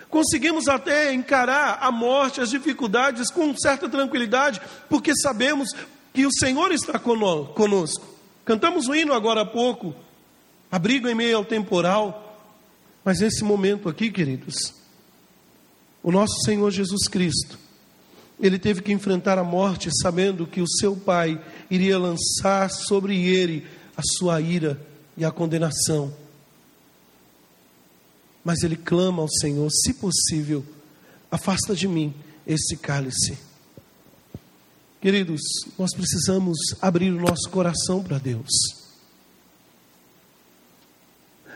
conseguimos 0.10 0.68
até 0.68 1.14
encarar 1.14 1.80
a 1.82 1.92
morte, 1.92 2.42
as 2.42 2.50
dificuldades 2.50 3.32
com 3.32 3.56
certa 3.58 3.90
tranquilidade, 3.90 4.62
porque 4.90 5.16
sabemos 5.16 5.70
que 6.14 6.26
o 6.26 6.32
Senhor 6.32 6.72
está 6.72 7.00
conosco. 7.00 8.06
Cantamos 8.44 8.88
o 8.88 8.96
hino 8.96 9.14
agora 9.14 9.42
há 9.42 9.46
pouco, 9.46 9.96
abrigo 10.72 11.08
em 11.08 11.16
meio 11.16 11.38
ao 11.38 11.46
temporal. 11.46 12.27
Mas 13.08 13.22
nesse 13.22 13.42
momento 13.42 13.88
aqui, 13.88 14.12
queridos, 14.12 14.74
o 16.04 16.12
nosso 16.12 16.42
Senhor 16.44 16.70
Jesus 16.72 17.08
Cristo, 17.08 17.58
ele 18.38 18.60
teve 18.60 18.82
que 18.82 18.92
enfrentar 18.92 19.38
a 19.38 19.46
morte 19.46 19.90
sabendo 20.02 20.46
que 20.46 20.60
o 20.60 20.68
seu 20.68 20.94
pai 20.94 21.42
iria 21.72 21.98
lançar 21.98 22.70
sobre 22.70 23.18
ele 23.26 23.66
a 23.96 24.02
sua 24.04 24.42
ira 24.42 24.86
e 25.16 25.24
a 25.24 25.32
condenação. 25.32 26.14
Mas 28.44 28.62
ele 28.62 28.76
clama 28.76 29.22
ao 29.22 29.30
Senhor: 29.30 29.70
se 29.72 29.94
possível, 29.94 30.66
afasta 31.32 31.74
de 31.74 31.88
mim 31.88 32.14
esse 32.46 32.76
cálice. 32.76 33.38
Queridos, 35.00 35.40
nós 35.80 35.96
precisamos 35.96 36.58
abrir 36.82 37.14
o 37.14 37.22
nosso 37.22 37.50
coração 37.50 38.04
para 38.04 38.18
Deus. 38.18 38.87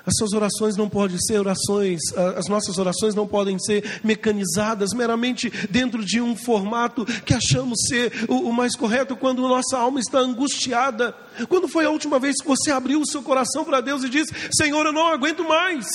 As 0.06 0.14
suas 0.18 0.34
orações 0.34 0.76
não 0.76 0.90
podem 0.90 1.20
ser 1.20 1.40
orações, 1.40 2.00
as 2.36 2.48
nossas 2.48 2.78
orações 2.78 3.14
não 3.14 3.28
podem 3.28 3.60
ser 3.60 4.02
mecanizadas 4.04 4.94
meramente 4.94 5.50
dentro 5.70 6.04
de 6.04 6.20
um 6.20 6.36
formato 6.36 7.06
que 7.06 7.34
achamos 7.34 7.80
ser 7.88 8.26
o, 8.28 8.50
o 8.50 8.54
mais 8.54 8.76
correto 8.76 9.16
quando 9.16 9.48
nossa 9.48 9.78
alma 9.78 10.00
está 10.00 10.20
angustiada. 10.20 11.16
Quando 11.48 11.68
foi 11.68 11.86
a 11.86 11.90
última 11.90 12.20
vez 12.20 12.38
que 12.42 12.48
você 12.48 12.72
abriu 12.72 13.00
o 13.02 13.08
seu 13.08 13.22
coração 13.22 13.64
para 13.64 13.82
Deus 13.82 14.04
e 14.04 14.10
disse: 14.10 14.34
Senhor, 14.52 14.86
eu 14.86 14.94
não 14.94 15.08
aguento 15.08 15.48
mais. 15.48 15.86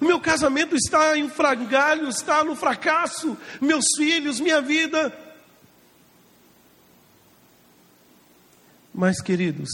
O 0.00 0.04
meu 0.04 0.20
casamento 0.20 0.74
está 0.74 1.16
em 1.16 1.28
frangalho, 1.28 2.08
está 2.08 2.42
no 2.44 2.56
fracasso, 2.56 3.36
meus 3.60 3.84
filhos, 3.96 4.40
minha 4.40 4.60
vida. 4.60 5.12
Mas, 8.94 9.20
queridos, 9.20 9.70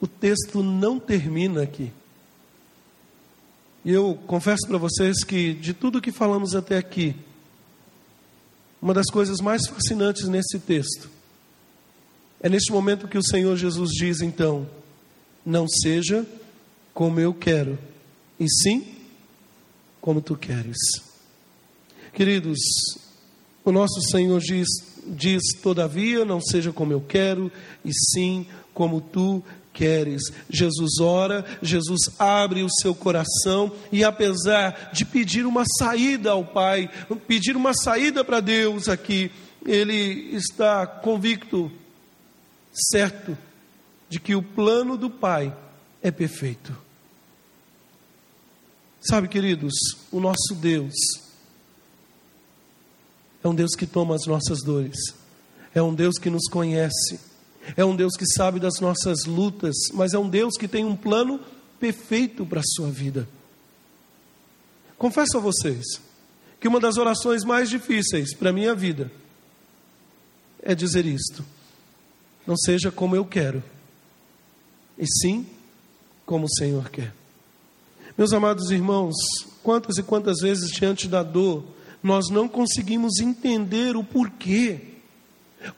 o 0.00 0.06
texto 0.06 0.62
não 0.62 0.98
termina 0.98 1.62
aqui. 1.62 1.92
E 3.84 3.92
eu 3.92 4.18
confesso 4.26 4.66
para 4.66 4.78
vocês 4.78 5.22
que, 5.24 5.54
de 5.54 5.72
tudo 5.72 6.00
que 6.00 6.10
falamos 6.10 6.54
até 6.54 6.76
aqui, 6.76 7.14
uma 8.82 8.92
das 8.92 9.06
coisas 9.06 9.40
mais 9.40 9.66
fascinantes 9.66 10.28
nesse 10.28 10.58
texto 10.58 11.08
é 12.40 12.48
neste 12.48 12.70
momento 12.70 13.08
que 13.08 13.18
o 13.18 13.24
Senhor 13.24 13.56
Jesus 13.56 13.90
diz, 13.92 14.20
então, 14.20 14.68
não 15.44 15.66
seja 15.68 16.26
como 16.92 17.18
eu 17.18 17.32
quero, 17.32 17.78
e 18.38 18.46
sim 18.48 18.86
como 20.00 20.20
tu 20.20 20.36
queres. 20.36 20.76
Queridos, 22.12 22.58
o 23.64 23.72
nosso 23.72 24.00
Senhor 24.10 24.40
diz, 24.40 24.68
diz, 25.06 25.42
todavia, 25.62 26.24
não 26.24 26.40
seja 26.40 26.72
como 26.72 26.92
eu 26.92 27.00
quero, 27.00 27.50
e 27.84 27.90
sim 27.92 28.46
como 28.72 29.00
tu 29.00 29.42
queres. 29.76 30.22
Jesus 30.48 30.98
ora, 31.00 31.44
Jesus 31.62 32.10
abre 32.18 32.62
o 32.62 32.70
seu 32.80 32.94
coração 32.94 33.70
e, 33.92 34.02
apesar 34.02 34.90
de 34.92 35.04
pedir 35.04 35.44
uma 35.44 35.64
saída 35.78 36.30
ao 36.30 36.44
Pai, 36.44 36.90
pedir 37.28 37.54
uma 37.54 37.74
saída 37.74 38.24
para 38.24 38.40
Deus 38.40 38.88
aqui, 38.88 39.30
ele 39.64 40.34
está 40.34 40.86
convicto, 40.86 41.70
certo, 42.72 43.36
de 44.08 44.18
que 44.18 44.34
o 44.34 44.42
plano 44.42 44.96
do 44.96 45.10
Pai 45.10 45.54
é 46.02 46.10
perfeito. 46.10 46.74
Sabe, 49.00 49.28
queridos, 49.28 49.74
o 50.10 50.18
nosso 50.18 50.54
Deus 50.54 50.94
é 53.44 53.48
um 53.48 53.54
Deus 53.54 53.76
que 53.76 53.86
toma 53.86 54.14
as 54.14 54.26
nossas 54.26 54.62
dores, 54.64 54.96
é 55.74 55.82
um 55.82 55.94
Deus 55.94 56.18
que 56.18 56.30
nos 56.30 56.48
conhece 56.48 57.25
é 57.74 57.84
um 57.84 57.96
Deus 57.96 58.14
que 58.16 58.26
sabe 58.26 58.60
das 58.60 58.80
nossas 58.80 59.24
lutas, 59.24 59.74
mas 59.94 60.12
é 60.12 60.18
um 60.18 60.28
Deus 60.28 60.56
que 60.58 60.68
tem 60.68 60.84
um 60.84 60.94
plano 60.94 61.40
perfeito 61.80 62.44
para 62.44 62.60
a 62.60 62.64
sua 62.64 62.90
vida. 62.90 63.28
Confesso 64.98 65.38
a 65.38 65.40
vocês 65.40 65.84
que 66.60 66.68
uma 66.68 66.80
das 66.80 66.96
orações 66.96 67.44
mais 67.44 67.68
difíceis 67.68 68.34
para 68.34 68.50
a 68.50 68.52
minha 68.52 68.74
vida 68.74 69.10
é 70.62 70.74
dizer 70.74 71.06
isto: 71.06 71.44
não 72.46 72.56
seja 72.56 72.90
como 72.90 73.16
eu 73.16 73.24
quero, 73.24 73.62
e 74.98 75.06
sim 75.06 75.46
como 76.24 76.46
o 76.46 76.54
Senhor 76.56 76.90
quer. 76.90 77.14
Meus 78.16 78.32
amados 78.32 78.70
irmãos, 78.70 79.14
quantas 79.62 79.98
e 79.98 80.02
quantas 80.02 80.40
vezes 80.40 80.70
diante 80.70 81.06
da 81.06 81.22
dor 81.22 81.64
nós 82.02 82.28
não 82.30 82.48
conseguimos 82.48 83.18
entender 83.20 83.96
o 83.96 84.04
porquê. 84.04 84.95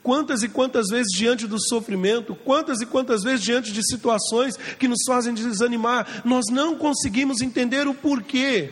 Quantas 0.01 0.43
e 0.43 0.49
quantas 0.49 0.87
vezes 0.87 1.11
diante 1.11 1.47
do 1.47 1.59
sofrimento, 1.59 2.35
quantas 2.35 2.81
e 2.81 2.85
quantas 2.85 3.23
vezes 3.23 3.41
diante 3.41 3.71
de 3.71 3.85
situações 3.85 4.55
que 4.57 4.87
nos 4.87 4.99
fazem 5.07 5.33
desanimar, 5.33 6.21
nós 6.25 6.45
não 6.51 6.75
conseguimos 6.75 7.41
entender 7.41 7.87
o 7.87 7.93
porquê. 7.93 8.71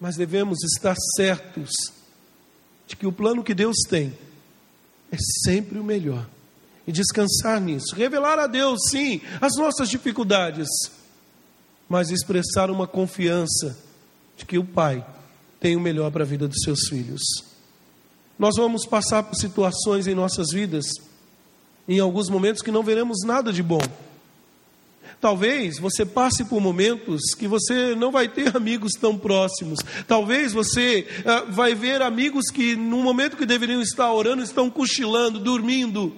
Mas 0.00 0.16
devemos 0.16 0.62
estar 0.64 0.96
certos 1.16 1.70
de 2.86 2.96
que 2.96 3.06
o 3.06 3.12
plano 3.12 3.44
que 3.44 3.54
Deus 3.54 3.76
tem 3.88 4.12
é 5.10 5.16
sempre 5.44 5.78
o 5.78 5.84
melhor. 5.84 6.26
E 6.86 6.90
descansar 6.90 7.60
nisso, 7.60 7.94
revelar 7.94 8.38
a 8.40 8.48
Deus, 8.48 8.80
sim, 8.90 9.20
as 9.40 9.52
nossas 9.56 9.88
dificuldades, 9.88 10.66
mas 11.88 12.10
expressar 12.10 12.70
uma 12.70 12.88
confiança 12.88 13.78
de 14.36 14.44
que 14.44 14.58
o 14.58 14.64
Pai 14.64 15.06
tem 15.60 15.76
o 15.76 15.80
melhor 15.80 16.10
para 16.10 16.24
a 16.24 16.26
vida 16.26 16.48
dos 16.48 16.60
seus 16.64 16.88
filhos. 16.88 17.22
Nós 18.42 18.56
vamos 18.56 18.84
passar 18.84 19.22
por 19.22 19.36
situações 19.36 20.08
em 20.08 20.16
nossas 20.16 20.48
vidas, 20.52 20.84
em 21.86 22.00
alguns 22.00 22.28
momentos 22.28 22.60
que 22.60 22.72
não 22.72 22.82
veremos 22.82 23.18
nada 23.24 23.52
de 23.52 23.62
bom. 23.62 23.78
Talvez 25.20 25.78
você 25.78 26.04
passe 26.04 26.44
por 26.46 26.60
momentos 26.60 27.20
que 27.38 27.46
você 27.46 27.94
não 27.94 28.10
vai 28.10 28.26
ter 28.26 28.50
amigos 28.56 28.94
tão 29.00 29.16
próximos. 29.16 29.78
Talvez 30.08 30.52
você 30.52 31.06
uh, 31.20 31.52
vai 31.52 31.72
ver 31.76 32.02
amigos 32.02 32.46
que, 32.52 32.74
no 32.74 33.00
momento 33.00 33.36
que 33.36 33.46
deveriam 33.46 33.80
estar 33.80 34.12
orando, 34.12 34.42
estão 34.42 34.68
cochilando, 34.68 35.38
dormindo. 35.38 36.12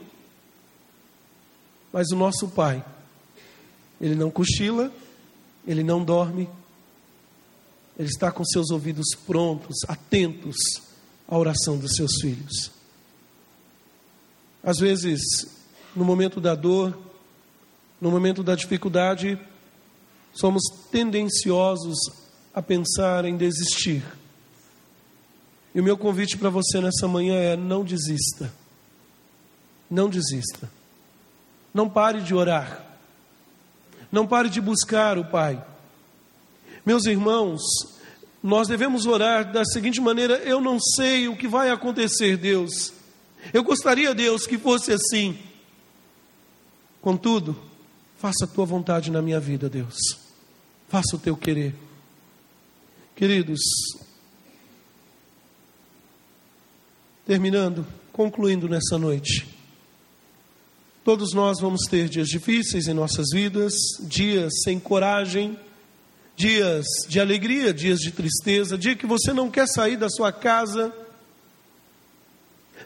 Mas 1.93 2.11
o 2.11 2.17
nosso 2.17 2.49
Pai, 2.49 2.83
Ele 4.01 4.15
não 4.15 4.31
cochila, 4.31 4.91
Ele 5.69 5.85
não 5.85 6.03
dorme, 6.03 6.49
ele 7.99 8.09
está 8.09 8.33
com 8.33 8.43
seus 8.47 8.71
ouvidos 8.71 9.09
prontos, 9.27 9.77
atentos 9.87 10.57
à 11.29 11.37
oração 11.37 11.77
dos 11.77 11.95
seus 11.95 12.13
filhos. 12.21 12.71
Às 14.63 14.79
vezes, 14.79 15.21
no 15.95 16.05
momento 16.05 16.41
da 16.41 16.55
dor, 16.55 16.97
no 18.01 18.11
momento 18.11 18.43
da 18.43 18.55
dificuldade, 18.55 19.39
somos 20.33 20.63
tendenciosos 20.91 21.99
a 22.55 22.63
pensar 22.63 23.25
em 23.25 23.37
desistir. 23.37 24.03
E 25.75 25.81
o 25.81 25.85
meu 25.85 25.99
convite 25.99 26.39
para 26.39 26.51
você 26.51 26.81
nessa 26.81 27.09
manhã 27.09 27.35
é: 27.35 27.57
não 27.57 27.85
desista. 27.85 28.53
Não 29.91 30.09
desista. 30.09 30.71
Não 31.73 31.89
pare 31.89 32.23
de 32.23 32.35
orar. 32.35 32.85
Não 34.11 34.27
pare 34.27 34.49
de 34.49 34.61
buscar 34.61 35.19
o 35.19 35.25
Pai. 35.25 35.63
Meus 36.87 37.05
irmãos, 37.07 37.61
nós 38.45 38.69
devemos 38.69 39.07
orar 39.07 39.51
da 39.51 39.65
seguinte 39.65 40.03
maneira: 40.03 40.35
eu 40.41 40.61
não 40.61 40.79
sei 40.79 41.29
o 41.29 41.37
que 41.37 41.49
vai 41.49 41.71
acontecer, 41.71 42.37
Deus. 42.37 42.93
Eu 43.55 43.65
gostaria, 43.65 44.15
Deus, 44.15 44.47
que 44.47 44.59
fosse 44.59 44.93
assim. 44.93 45.39
Contudo, 47.01 47.59
faça 48.19 48.45
a 48.45 48.47
tua 48.47 48.67
vontade 48.67 49.11
na 49.11 49.23
minha 49.23 49.41
vida, 49.41 49.71
Deus. 49.71 49.97
Faça 50.91 51.17
o 51.17 51.19
teu 51.19 51.35
querer. 51.35 51.75
Queridos, 53.17 53.61
terminando, 57.25 57.87
concluindo 58.13 58.69
nessa 58.69 58.99
noite. 58.99 59.49
Todos 61.03 61.33
nós 61.33 61.61
vamos 61.63 61.87
ter 61.89 62.11
dias 62.11 62.29
difíceis 62.29 62.89
em 62.89 62.95
nossas 62.95 63.27
vidas, 63.33 63.73
dias 64.03 64.53
sem 64.65 64.79
coragem, 64.79 65.59
dias 66.37 66.85
de 67.09 67.21
alegria, 67.21 67.73
dias 67.73 68.01
de 68.01 68.11
tristeza, 68.11 68.77
dia 68.77 68.97
que 68.97 69.07
você 69.07 69.33
não 69.33 69.51
quer 69.51 69.67
sair 69.67 69.97
da 69.97 70.09
sua 70.09 70.33
casa. 70.33 70.93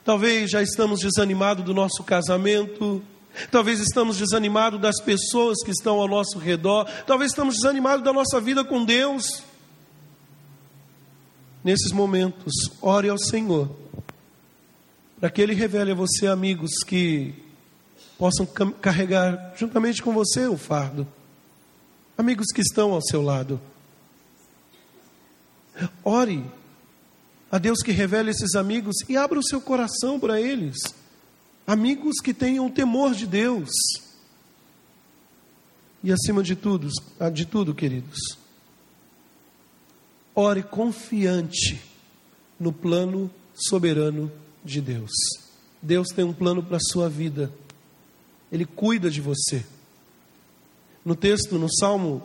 Talvez 0.04 0.50
já 0.50 0.62
estamos 0.62 1.00
desanimados 1.00 1.64
do 1.64 1.74
nosso 1.74 2.02
casamento, 2.02 3.02
talvez 3.50 3.80
estamos 3.80 4.18
desanimados 4.18 4.80
das 4.80 5.00
pessoas 5.00 5.58
que 5.64 5.70
estão 5.70 5.98
ao 5.98 6.08
nosso 6.08 6.38
redor, 6.38 6.86
talvez 7.06 7.32
estamos 7.32 7.56
desanimados 7.56 8.04
da 8.04 8.12
nossa 8.12 8.40
vida 8.40 8.64
com 8.64 8.84
Deus. 8.84 9.42
Nesses 11.64 11.90
momentos, 11.90 12.52
ore 12.80 13.08
ao 13.08 13.18
Senhor, 13.18 13.68
para 15.18 15.28
que 15.28 15.42
Ele 15.42 15.54
revele 15.54 15.90
a 15.90 15.94
você 15.94 16.26
amigos 16.26 16.70
que 16.86 17.34
possam 18.16 18.46
carregar 18.80 19.54
juntamente 19.56 20.02
com 20.02 20.12
você 20.12 20.46
o 20.46 20.56
fardo 20.56 21.06
amigos 22.18 22.48
que 22.52 22.60
estão 22.60 22.92
ao 22.92 23.00
seu 23.00 23.22
lado. 23.22 23.60
Ore 26.04 26.44
a 27.48 27.58
Deus 27.58 27.78
que 27.78 27.92
revele 27.92 28.30
esses 28.30 28.56
amigos 28.56 28.96
e 29.08 29.16
abra 29.16 29.38
o 29.38 29.44
seu 29.44 29.60
coração 29.60 30.18
para 30.18 30.40
eles. 30.40 30.76
Amigos 31.64 32.16
que 32.20 32.34
tenham 32.34 32.68
temor 32.68 33.14
de 33.14 33.24
Deus. 33.24 33.70
E 36.02 36.12
acima 36.12 36.42
de 36.42 36.56
tudo, 36.56 36.88
de 37.32 37.46
tudo, 37.46 37.74
queridos, 37.74 38.18
ore 40.34 40.62
confiante 40.62 41.80
no 42.58 42.72
plano 42.72 43.30
soberano 43.54 44.30
de 44.64 44.80
Deus. 44.80 45.10
Deus 45.80 46.08
tem 46.08 46.24
um 46.24 46.32
plano 46.32 46.64
para 46.64 46.78
a 46.78 46.80
sua 46.90 47.08
vida. 47.08 47.52
Ele 48.50 48.64
cuida 48.64 49.08
de 49.08 49.20
você. 49.20 49.64
No 51.04 51.14
texto, 51.14 51.58
no 51.58 51.72
salmo 51.72 52.22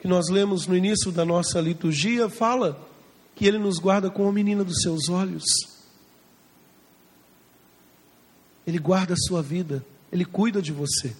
que 0.00 0.08
nós 0.08 0.28
lemos 0.28 0.66
no 0.66 0.76
início 0.76 1.12
da 1.12 1.24
nossa 1.24 1.60
liturgia, 1.60 2.28
fala 2.28 2.88
que 3.34 3.46
ele 3.46 3.58
nos 3.58 3.78
guarda 3.78 4.10
como 4.10 4.28
a 4.28 4.32
menina 4.32 4.64
dos 4.64 4.80
seus 4.82 5.08
olhos. 5.08 5.44
Ele 8.66 8.78
guarda 8.78 9.14
a 9.14 9.16
sua 9.16 9.42
vida, 9.42 9.84
ele 10.10 10.24
cuida 10.24 10.62
de 10.62 10.72
você. 10.72 11.14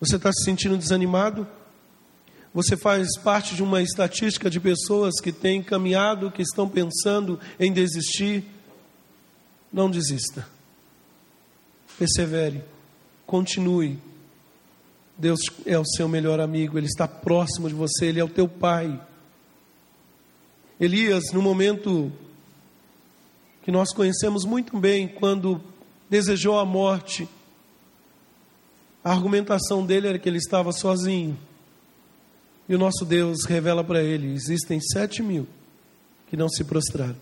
Você 0.00 0.16
está 0.16 0.32
se 0.32 0.44
sentindo 0.44 0.76
desanimado? 0.76 1.46
Você 2.52 2.76
faz 2.76 3.16
parte 3.18 3.54
de 3.54 3.62
uma 3.62 3.80
estatística 3.80 4.50
de 4.50 4.60
pessoas 4.60 5.20
que 5.20 5.32
têm 5.32 5.62
caminhado, 5.62 6.30
que 6.30 6.42
estão 6.42 6.68
pensando 6.68 7.38
em 7.58 7.72
desistir? 7.72 8.44
Não 9.72 9.90
desista. 9.90 10.46
Persevere. 11.98 12.62
Continue 13.26 13.98
Deus 15.22 15.38
é 15.64 15.78
o 15.78 15.86
seu 15.86 16.08
melhor 16.08 16.40
amigo, 16.40 16.76
Ele 16.76 16.88
está 16.88 17.06
próximo 17.06 17.68
de 17.68 17.74
você, 17.76 18.06
Ele 18.06 18.18
é 18.18 18.24
o 18.24 18.28
teu 18.28 18.48
pai. 18.48 19.00
Elias, 20.80 21.22
no 21.32 21.40
momento 21.40 22.10
que 23.62 23.70
nós 23.70 23.94
conhecemos 23.94 24.44
muito 24.44 24.76
bem, 24.76 25.06
quando 25.06 25.62
desejou 26.10 26.58
a 26.58 26.64
morte, 26.64 27.28
a 29.04 29.12
argumentação 29.12 29.86
dele 29.86 30.08
era 30.08 30.18
que 30.18 30.28
ele 30.28 30.38
estava 30.38 30.72
sozinho. 30.72 31.38
E 32.68 32.74
o 32.74 32.78
nosso 32.78 33.04
Deus 33.04 33.44
revela 33.44 33.84
para 33.84 34.02
ele: 34.02 34.34
existem 34.34 34.80
sete 34.80 35.22
mil 35.22 35.46
que 36.28 36.36
não 36.36 36.48
se 36.48 36.64
prostraram. 36.64 37.16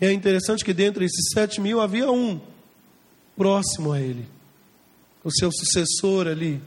E 0.00 0.06
é 0.06 0.12
interessante 0.12 0.64
que 0.64 0.72
dentre 0.72 1.04
esses 1.04 1.32
sete 1.34 1.60
mil 1.60 1.80
havia 1.80 2.08
um 2.12 2.40
próximo 3.36 3.90
a 3.90 4.00
ele, 4.00 4.24
o 5.24 5.32
seu 5.32 5.50
sucessor 5.50 6.28
ali, 6.28 6.62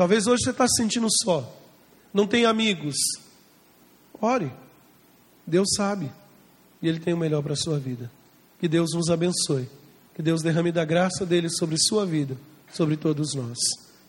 Talvez 0.00 0.26
hoje 0.26 0.44
você 0.44 0.50
está 0.50 0.66
se 0.66 0.80
sentindo 0.82 1.08
só, 1.22 1.54
não 2.10 2.26
tem 2.26 2.46
amigos. 2.46 2.96
Ore, 4.18 4.50
Deus 5.46 5.68
sabe 5.76 6.10
e 6.80 6.88
Ele 6.88 6.98
tem 6.98 7.12
o 7.12 7.18
melhor 7.18 7.42
para 7.42 7.52
a 7.52 7.56
sua 7.56 7.78
vida. 7.78 8.10
Que 8.58 8.66
Deus 8.66 8.94
nos 8.94 9.10
abençoe, 9.10 9.68
que 10.14 10.22
Deus 10.22 10.40
derrame 10.40 10.72
da 10.72 10.86
graça 10.86 11.26
dele 11.26 11.50
sobre 11.50 11.76
sua 11.78 12.06
vida, 12.06 12.34
sobre 12.72 12.96
todos 12.96 13.34
nós. 13.34 13.58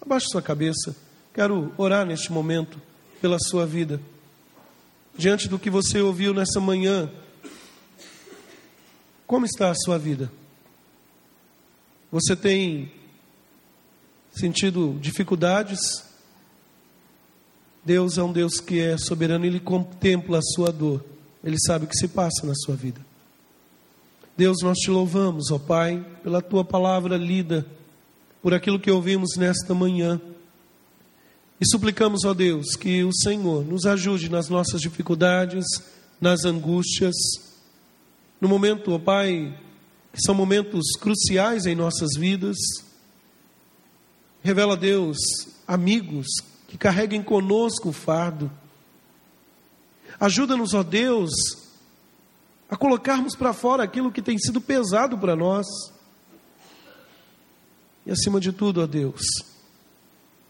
Abaixe 0.02 0.28
sua 0.30 0.42
cabeça, 0.42 0.96
quero 1.34 1.74
orar 1.78 2.06
neste 2.06 2.32
momento 2.32 2.82
pela 3.20 3.38
sua 3.38 3.66
vida. 3.66 4.00
Diante 5.18 5.50
do 5.50 5.60
que 5.60 5.70
você 5.70 6.00
ouviu 6.00 6.34
nessa 6.34 6.62
manhã, 6.62 7.12
como 9.28 9.46
está 9.46 9.70
a 9.70 9.76
sua 9.76 10.00
vida? 10.00 10.32
Você 12.10 12.34
tem 12.34 13.01
sentido 14.32 14.98
dificuldades, 15.02 16.04
Deus 17.84 18.18
é 18.18 18.24
um 18.24 18.32
Deus 18.32 18.60
que 18.60 18.80
é 18.80 18.98
soberano, 18.98 19.46
Ele 19.46 19.60
contempla 19.60 20.38
a 20.38 20.42
sua 20.42 20.72
dor, 20.72 21.04
Ele 21.44 21.58
sabe 21.60 21.86
o 21.86 21.88
que 21.88 21.98
se 21.98 22.08
passa 22.08 22.46
na 22.46 22.54
sua 22.54 22.76
vida. 22.76 23.02
Deus, 24.38 24.58
nós 24.62 24.78
te 24.78 24.90
louvamos, 24.90 25.52
ó 25.52 25.60
Pai, 25.60 26.06
pela 26.24 26.42
tua 26.42 26.64
palavra 26.64 27.18
lida, 27.18 27.66
por 28.42 28.54
aquilo 28.54 28.80
que 28.80 28.90
ouvimos 28.90 29.36
nesta 29.36 29.74
manhã. 29.74 30.20
E 31.60 31.68
suplicamos, 31.68 32.24
ó 32.24 32.34
Deus, 32.34 32.76
que 32.76 33.04
o 33.04 33.14
Senhor 33.14 33.66
nos 33.66 33.86
ajude 33.86 34.30
nas 34.30 34.50
nossas 34.50 34.82
dificuldades, 34.82 35.66
nas 36.20 36.46
angústias, 36.46 37.16
no 38.40 38.48
momento, 38.48 38.94
ó 38.94 39.00
Pai, 39.00 39.56
que 40.14 40.22
são 40.22 40.34
momentos 40.34 40.92
cruciais 41.00 41.66
em 41.66 41.76
nossas 41.76 42.12
vidas. 42.18 42.58
Revela, 44.44 44.76
Deus, 44.76 45.18
amigos 45.68 46.28
que 46.68 46.78
carreguem 46.78 47.22
conosco 47.22 47.90
o 47.90 47.94
fardo. 47.94 48.52
Ajuda-nos, 50.20 50.74
ó 50.74 50.82
Deus, 50.82 51.32
a 52.70 52.76
colocarmos 52.76 53.36
para 53.36 53.54
fora 53.54 53.84
aquilo 53.84 54.12
que 54.12 54.22
tem 54.22 54.40
sido 54.40 54.60
pesado 54.60 55.18
para 55.18 55.36
nós. 55.36 55.68
E 58.06 58.12
acima 58.12 58.40
de 58.40 58.52
tudo, 58.52 58.82
ó 58.82 58.88
Deus, 58.88 59.22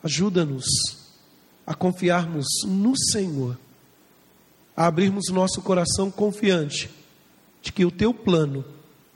ajuda-nos 0.03 0.65
a 1.65 1.73
confiarmos 1.73 2.45
no 2.65 2.97
Senhor, 2.97 3.57
a 4.75 4.87
abrirmos 4.87 5.29
nosso 5.29 5.61
coração 5.61 6.09
confiante 6.09 6.89
de 7.61 7.71
que 7.71 7.83
o 7.83 7.91
teu 7.91 8.13
plano 8.13 8.63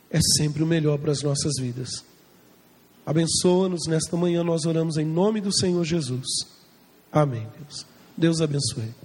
é 0.09 0.19
sempre 0.38 0.63
o 0.63 0.67
melhor 0.67 0.97
para 0.97 1.11
as 1.11 1.21
nossas 1.21 1.53
vidas. 1.59 2.03
Abençoa-nos 3.06 3.88
nesta 3.88 4.18
manhã, 4.18 4.43
nós 4.43 4.66
oramos 4.66 4.97
em 4.97 5.06
nome 5.06 5.39
do 5.39 5.56
Senhor 5.56 5.84
Jesus. 5.84 6.26
Amém, 7.12 7.47
Deus. 7.58 7.86
Deus 8.18 8.41
abençoe. 8.41 9.05